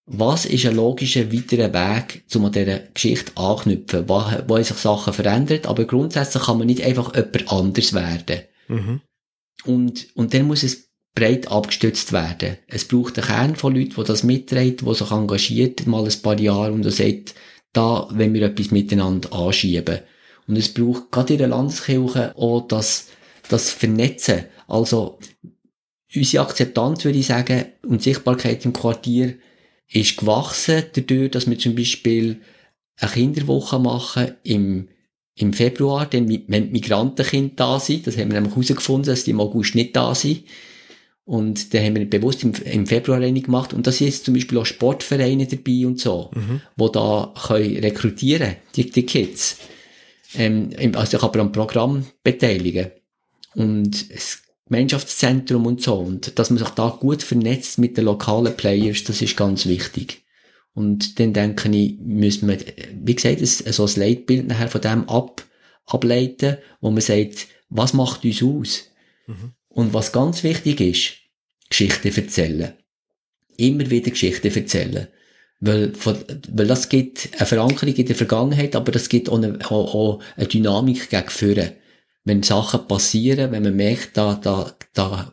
[0.04, 4.11] Was ist ein logischer weiterer Weg, um an dieser Geschichte anknüpfen?
[4.11, 5.66] Wo, wo sich Sachen verändert?
[5.66, 8.42] Aber grundsätzlich kann man nicht einfach jemand anders werden.
[8.68, 9.00] Mhm.
[9.64, 12.59] Und, und dann muss es breit abgestützt werden.
[12.66, 16.38] Es braucht einen Kern von Leuten, die das mittragen, die sich engagiert, mal ein paar
[16.38, 17.34] Jahre und sagt,
[17.72, 20.00] da, wenn wir etwas miteinander anschieben.
[20.46, 23.09] Und es braucht gerade in der Landeskirche auch das,
[23.49, 24.44] das Vernetzen.
[24.68, 25.18] Also,
[26.14, 29.36] unsere Akzeptanz, würde ich sagen, und Sichtbarkeit im Quartier
[29.88, 32.40] ist gewachsen dadurch, dass wir zum Beispiel
[32.99, 34.88] eine Kinderwoche machen im,
[35.36, 39.40] im Februar, denn wenn Migrantenkinder da sind, das haben wir nämlich herausgefunden, dass die im
[39.40, 40.44] August nicht da sind.
[41.24, 43.74] Und da haben wir bewusst im, im Februar eine gemacht.
[43.74, 46.61] Und da sind jetzt zum Beispiel auch Sportvereine dabei und so, mhm.
[46.76, 49.59] wo da können rekrutieren, die, die Kids.
[50.36, 52.92] Ähm, also ich kann aber am Programm beteiligen.
[53.57, 55.94] Und das Gemeinschaftszentrum und so.
[55.94, 60.24] Und dass man sich da gut vernetzt mit den lokalen Players, das ist ganz wichtig.
[60.74, 62.59] Und dann denke ich, müssen wir,
[63.02, 65.42] wie gesagt, so ein Leitbild nachher von dem ab,
[65.86, 68.90] ableiten, wo man sagt, was macht uns aus?
[69.26, 69.52] Mhm.
[69.68, 71.12] Und was ganz wichtig ist,
[71.70, 72.74] Geschichten erzählen.
[73.57, 75.09] Immer wieder Geschichten erzählen.
[75.61, 79.94] Weil, weil das gibt eine Verankerung in der Vergangenheit, aber das gibt auch eine, auch,
[79.94, 81.72] auch eine Dynamik gegen Führen
[82.27, 85.33] wenn Sachen passieren, wenn man merkt, da, da, da,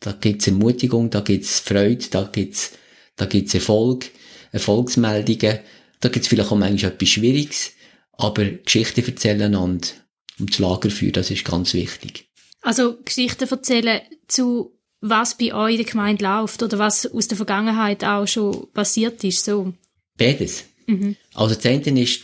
[0.00, 2.72] da gibt's Ermutigung, da gibt's Freude, da gibt's,
[3.16, 4.10] da gibt's Erfolg,
[4.50, 5.60] Erfolgsmeldungen,
[6.00, 7.72] da gibt's vielleicht auch manchmal etwas Schwieriges,
[8.12, 9.94] aber Geschichten erzählen und
[10.40, 12.28] um das Lager führen, das ist ganz wichtig.
[12.62, 17.36] Also Geschichten erzählen zu was bei euch in der Gemeinde läuft oder was aus der
[17.36, 19.74] Vergangenheit auch schon passiert ist, so?
[20.16, 20.64] Beides.
[20.86, 21.16] Mhm.
[21.34, 22.22] Also das eine ist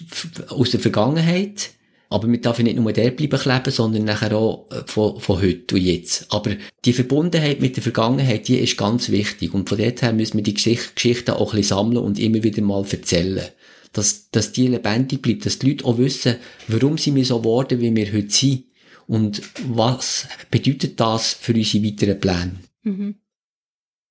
[0.49, 1.71] aus der Vergangenheit,
[2.13, 5.77] aber wir dürfen nicht nur der bleiben kleben, sondern nachher auch äh, von, von heute
[5.77, 6.27] und jetzt.
[6.31, 9.55] Aber die Verbundenheit mit der Vergangenheit, die ist ganz wichtig.
[9.55, 12.63] Und von dort her müssen wir die Geschichten auch ein bisschen sammeln und immer wieder
[12.63, 13.47] mal erzählen.
[13.93, 16.37] Dass, dass die lebendig bleibt, dass die Leute auch wissen,
[16.67, 18.65] warum sind wir so geworden, wie wir heute sind.
[19.07, 22.57] Und was bedeutet das für unsere weiteren Pläne?
[22.83, 23.17] Mhm.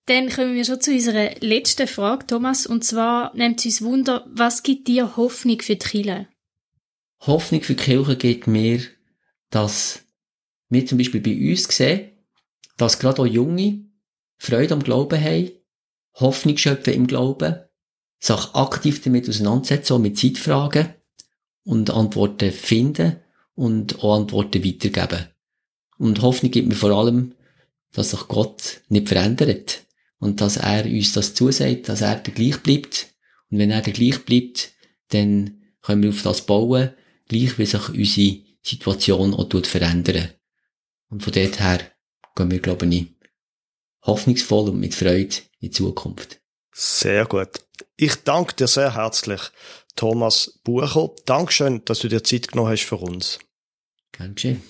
[0.06, 2.66] Dann kommen wir schon zu unserer letzten Frage, Thomas.
[2.66, 6.28] Und zwar nimmt es uns Wunder, was gibt dir Hoffnung für die Kirche?
[7.22, 8.82] Hoffnung für die Kirche gibt mir,
[9.50, 10.02] dass
[10.70, 12.12] wir zum Beispiel bei uns sehen,
[12.78, 13.86] dass gerade auch Junge
[14.38, 15.52] Freude am Glauben haben,
[16.14, 17.56] Hoffnung schöpfen im Glauben,
[18.20, 20.94] sich aktiv damit auseinandersetzen, auch mit Zeitfragen
[21.64, 23.18] und Antworten finden
[23.56, 25.28] und auch Antworten weitergeben.
[25.98, 27.36] Und Hoffnung gibt mir vor allem,
[27.92, 29.86] dass sich Gott nicht verändert
[30.20, 33.14] und dass er uns das zusagt, dass er der gleich bleibt.
[33.52, 34.72] Und wenn er der gleich bleibt,
[35.10, 36.92] dann können wir auf das bauen
[37.30, 40.34] gleich wie sich unsere Situation auch verändern.
[41.10, 41.80] Und von dort her
[42.36, 43.08] gehen wir, glaube ich,
[44.06, 46.42] hoffnungsvoll und mit Freude in die Zukunft.
[46.74, 47.62] Sehr gut.
[47.96, 49.42] Ich danke dir sehr herzlich,
[49.96, 51.12] Thomas Bucher.
[51.26, 53.40] Dankeschön, dass du dir Zeit genommen hast für uns.
[54.12, 54.62] Gern geschehen.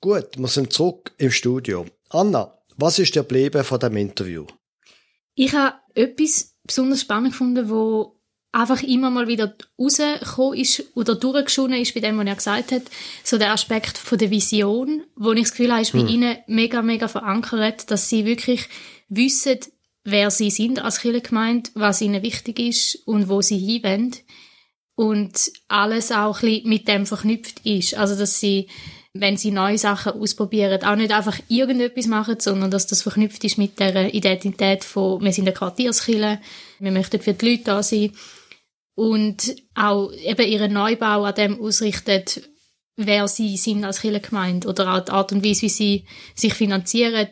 [0.00, 1.86] Gut, wir sind zurück im Studio.
[2.10, 4.46] Anna, was ist dir geblieben von dem Interview?
[5.34, 8.16] Ich habe etwas besonders spannend gefunden, wo
[8.52, 12.82] einfach immer mal wieder rausgekommen ist oder durchgeschonen ist bei dem, was er gesagt hat.
[13.22, 16.08] So der Aspekt von der Vision, wo ich das Gefühl habe, ist bei hm.
[16.08, 18.68] ihnen mega, mega verankert, dass sie wirklich
[19.08, 19.58] wissen,
[20.04, 24.16] wer sie sind als Kirchengemeinde, was ihnen wichtig ist und wo sie hinwollen.
[24.94, 27.94] Und alles auch ein bisschen mit dem verknüpft ist.
[27.96, 28.68] Also, dass sie
[29.20, 33.58] wenn sie neue Sachen ausprobieren, auch nicht einfach irgendetwas machen, sondern dass das verknüpft ist
[33.58, 36.40] mit der Identität von, wir sind eine Quartierskille,
[36.78, 38.12] wir möchten für die Leute da sein
[38.94, 42.48] und auch eben ihren Neubau an dem ausrichtet,
[42.96, 46.04] wer sie sind als Kirchengemeinde oder auch die Art und Weise, wie sie
[46.34, 47.28] sich finanzieren,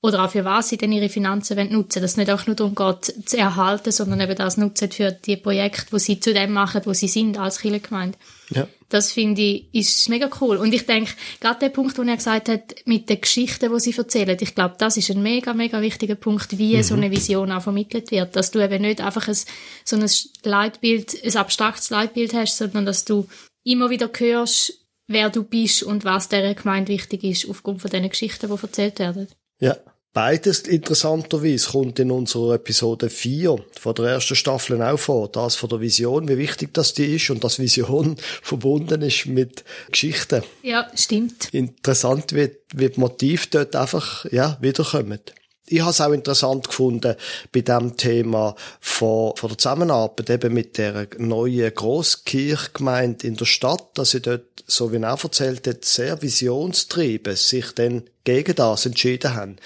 [0.00, 1.88] oder auch für was sie denn ihre Finanzen nutzen wollen.
[1.88, 5.36] Dass es nicht auch nur darum geht, zu erhalten, sondern eben das nutzen für die
[5.36, 8.16] Projekte, wo sie zu dem machen, wo sie sind als Kirchengemeinde.
[8.50, 8.68] Ja.
[8.90, 10.56] Das finde ich, ist mega cool.
[10.56, 13.96] Und ich denke, gerade der Punkt, den er gesagt hat, mit den Geschichten, die sie
[13.96, 16.82] erzählen, ich glaube, das ist ein mega, mega wichtiger Punkt, wie mhm.
[16.82, 18.34] so eine Vision auch vermittelt wird.
[18.34, 19.36] Dass du eben nicht einfach ein,
[19.84, 20.10] so ein
[20.42, 23.28] Leitbild, ein abstraktes Leitbild hast, sondern dass du
[23.62, 24.72] immer wieder hörst,
[25.06, 28.98] wer du bist und was dieser Gemeinde wichtig ist, aufgrund von diesen Geschichten, die erzählt
[28.98, 29.28] werden.
[29.60, 29.76] Ja.
[30.20, 35.28] Beides interessanterweise kommt in unserer Episode 4 von der ersten Staffel auch vor.
[35.28, 39.62] Das von der Vision, wie wichtig das die ist und dass Vision verbunden ist mit
[39.92, 40.42] Geschichten.
[40.64, 41.54] Ja, stimmt.
[41.54, 45.20] Interessant, wie, wie die Motive dort einfach, ja, wiederkommen.
[45.68, 47.14] ich habe es auch interessant gefunden
[47.52, 53.86] bei dem Thema von, von der Zusammenarbeit eben mit der neuen Grosskirchgemeinde in der Stadt,
[53.94, 58.84] dass sie dort, so wie er auch erzählt hat, sehr visionstrieben sich dann gegen das
[58.84, 59.58] entschieden haben.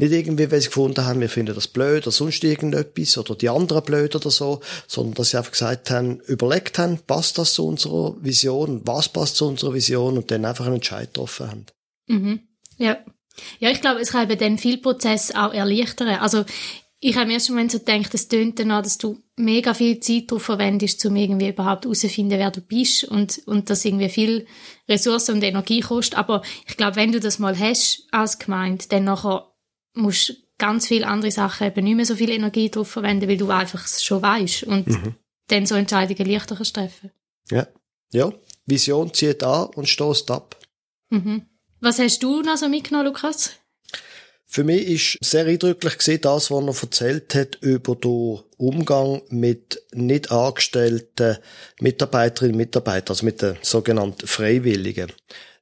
[0.00, 3.50] Nicht irgendwie, weil sie gefunden haben, wir finden das blöd oder sonst irgendetwas oder die
[3.50, 7.66] anderen blöd oder so, sondern dass sie einfach gesagt haben, überlegt haben, passt das zu
[7.66, 11.66] unserer Vision, was passt zu unserer Vision und dann einfach einen Entscheid getroffen haben.
[12.06, 12.40] Mhm.
[12.78, 12.96] Ja.
[13.58, 16.08] Ja, ich glaube, es kann eben dann viel Prozess auch erleichtern.
[16.08, 16.46] Also,
[16.98, 20.30] ich habe mir erst Moment so gedacht, es tönt danach, dass du mega viel Zeit
[20.30, 24.46] darauf verwendest, um irgendwie überhaupt herauszufinden, wer du bist und, und das irgendwie viel
[24.88, 26.18] Ressourcen und Energie kostet.
[26.18, 29.49] Aber ich glaube, wenn du das mal hast als Gemeinde, dann nachher
[29.94, 33.50] musst ganz viele andere Sachen eben nicht mehr so viel Energie darauf verwenden, weil du
[33.50, 35.14] einfach schon weißt und mhm.
[35.48, 37.10] dann so Entscheidungen leichter kannst treffen.
[37.50, 37.66] Ja.
[38.12, 38.32] Ja.
[38.66, 40.56] Vision zieht an und stoßt ab.
[41.10, 41.46] Mhm.
[41.80, 43.52] Was hast du noch so mitgenommen, Lukas?
[44.52, 49.80] Für mich ist sehr eindrücklich gesehen, das, was er erzählt hat über den Umgang mit
[49.92, 51.38] nicht angestellten
[51.80, 55.12] Mitarbeiterinnen und Mitarbeitern, also mit den sogenannten Freiwilligen.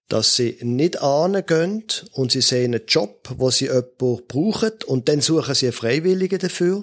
[0.08, 5.20] Dass sie nicht angehen und sie sehen einen Job, wo sie jemanden brauchen und dann
[5.20, 6.80] suchen sie einen Freiwilligen dafür,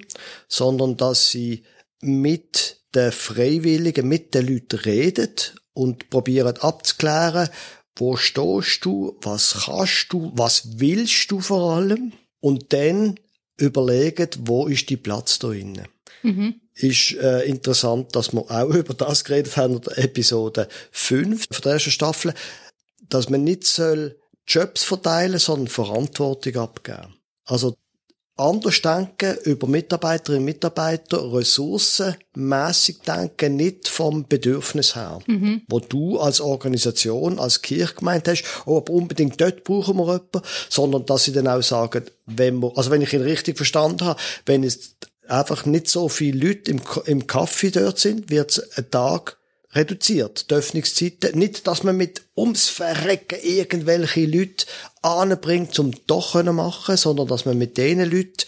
[0.48, 1.64] sondern dass sie
[2.02, 5.32] mit den Freiwilligen, mit den Leuten reden
[5.74, 7.50] und probieren abzuklären,
[7.98, 9.18] wo stehst du?
[9.22, 10.32] Was kannst du?
[10.36, 12.14] Was willst du vor allem?
[12.40, 13.20] Und dann
[13.58, 15.88] überlegen, wo ist die Platz da innen?
[16.24, 16.56] Mhm.
[16.74, 21.62] Ist äh, interessant, dass wir auch über das geredet haben in der Episode 5 von
[21.64, 22.34] der ersten Staffel,
[23.10, 27.16] dass man nicht soll Jobs verteilen, sondern Verantwortung abgeben.
[27.46, 27.76] Also
[28.38, 35.20] anders denken über Mitarbeiterinnen und Mitarbeiter, ressourcenmäßig denken, nicht vom Bedürfnis her.
[35.26, 35.62] Mhm.
[35.70, 41.06] Wo du als Organisation, als Kirchgemeinde hast, oh, aber unbedingt dort brauchen wir jemanden, sondern
[41.06, 44.64] dass sie dann auch sagen, wenn wir, also wenn ich ihn richtig verstanden habe, wenn
[44.64, 44.96] es
[45.28, 49.38] einfach nicht so viele Leute im, im Kaffee dort sind, wird es ein Tag
[49.76, 51.38] reduziert, die Öffnungszeiten.
[51.38, 54.66] Nicht, dass man mit ums Verrecken irgendwelche Leute
[55.02, 58.46] anbringt, zum doch können machen, sondern dass man mit den Leuten,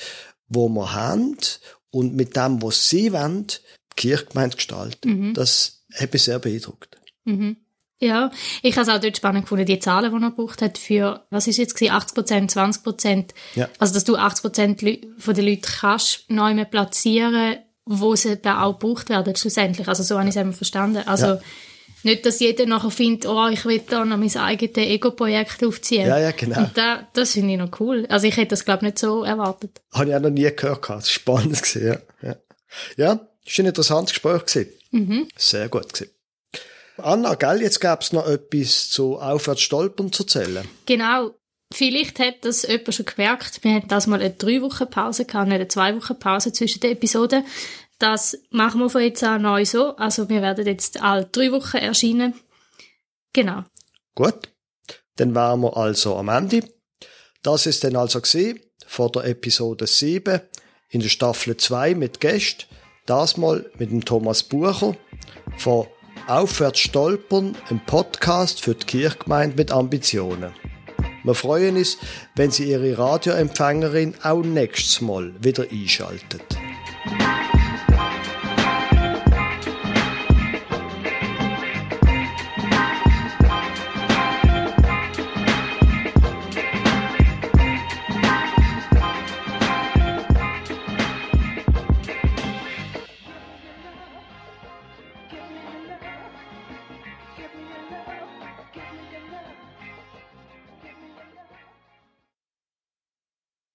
[0.48, 1.38] wo wir haben
[1.92, 5.06] und mit dem, was sie wollen, die Kirchgemeinde gestaltet.
[5.06, 5.34] Mhm.
[5.34, 6.98] Das hat mich sehr beeindruckt.
[7.26, 7.58] Mhm.
[8.00, 8.30] Ja,
[8.62, 11.48] ich habe es auch dort spannend gefunden, die Zahlen, die er gebraucht hat für, was
[11.48, 13.34] ist jetzt gewesen, 80 Prozent, 20 Prozent.
[13.56, 13.68] Ja.
[13.80, 14.82] Also, dass du 80 Prozent
[15.18, 17.58] von den Leuten kannst neu platzieren,
[17.88, 19.88] wo sie dann auch gebraucht werden, schlussendlich.
[19.88, 21.04] Also, so habe ich es eben verstanden.
[21.06, 21.40] Also, ja.
[22.04, 26.08] nicht, dass jeder nachher findet, oh, ich will da noch mein eigenes Ego-Projekt aufziehen.
[26.08, 26.60] Ja, ja, genau.
[26.60, 28.06] Und da, das finde ich noch cool.
[28.10, 29.82] Also, ich hätte das, glaube ich, nicht so erwartet.
[29.94, 30.90] Habe ich auch noch nie gehört.
[30.90, 32.30] Das ist spannend gewesen, ja.
[32.30, 32.36] Ja,
[32.98, 34.72] ja ist ein interessantes Gespräch gewesen.
[34.92, 35.28] Mhm.
[35.38, 36.12] Sehr gut gewesen.
[36.98, 40.68] Anna, gell, jetzt gäbe es noch etwas zu Aufwärtsstolpern zu erzählen.
[40.86, 41.32] Genau.
[41.74, 43.64] Vielleicht hat das jemand schon gemerkt.
[43.64, 46.80] Wir hatten das mal eine drei Wochen Pause gehabt, nicht eine zwei Wochen Pause zwischen
[46.80, 47.44] den Episoden.
[48.00, 49.96] Das machen wir von jetzt an neu so.
[49.98, 52.36] Also wir werden jetzt alle drei Wochen erscheinen.
[53.34, 53.64] Genau.
[54.16, 54.50] Gut.
[55.16, 56.64] Dann wären wir also am Ende.
[57.42, 60.42] Das ist dann also gesehen vor der Episode 7
[60.90, 62.66] in der Staffel 2 mit Gästen.
[63.06, 64.96] Das mal mit dem Thomas Bucher
[65.58, 65.88] von
[66.28, 70.54] Aufwärts stolpern, ein Podcast für die Kirchgemeinde mit Ambitionen.
[71.28, 71.98] Wir freuen uns,
[72.36, 76.42] wenn Sie Ihre Radioempfängerin auch nächstes Mal wieder einschaltet.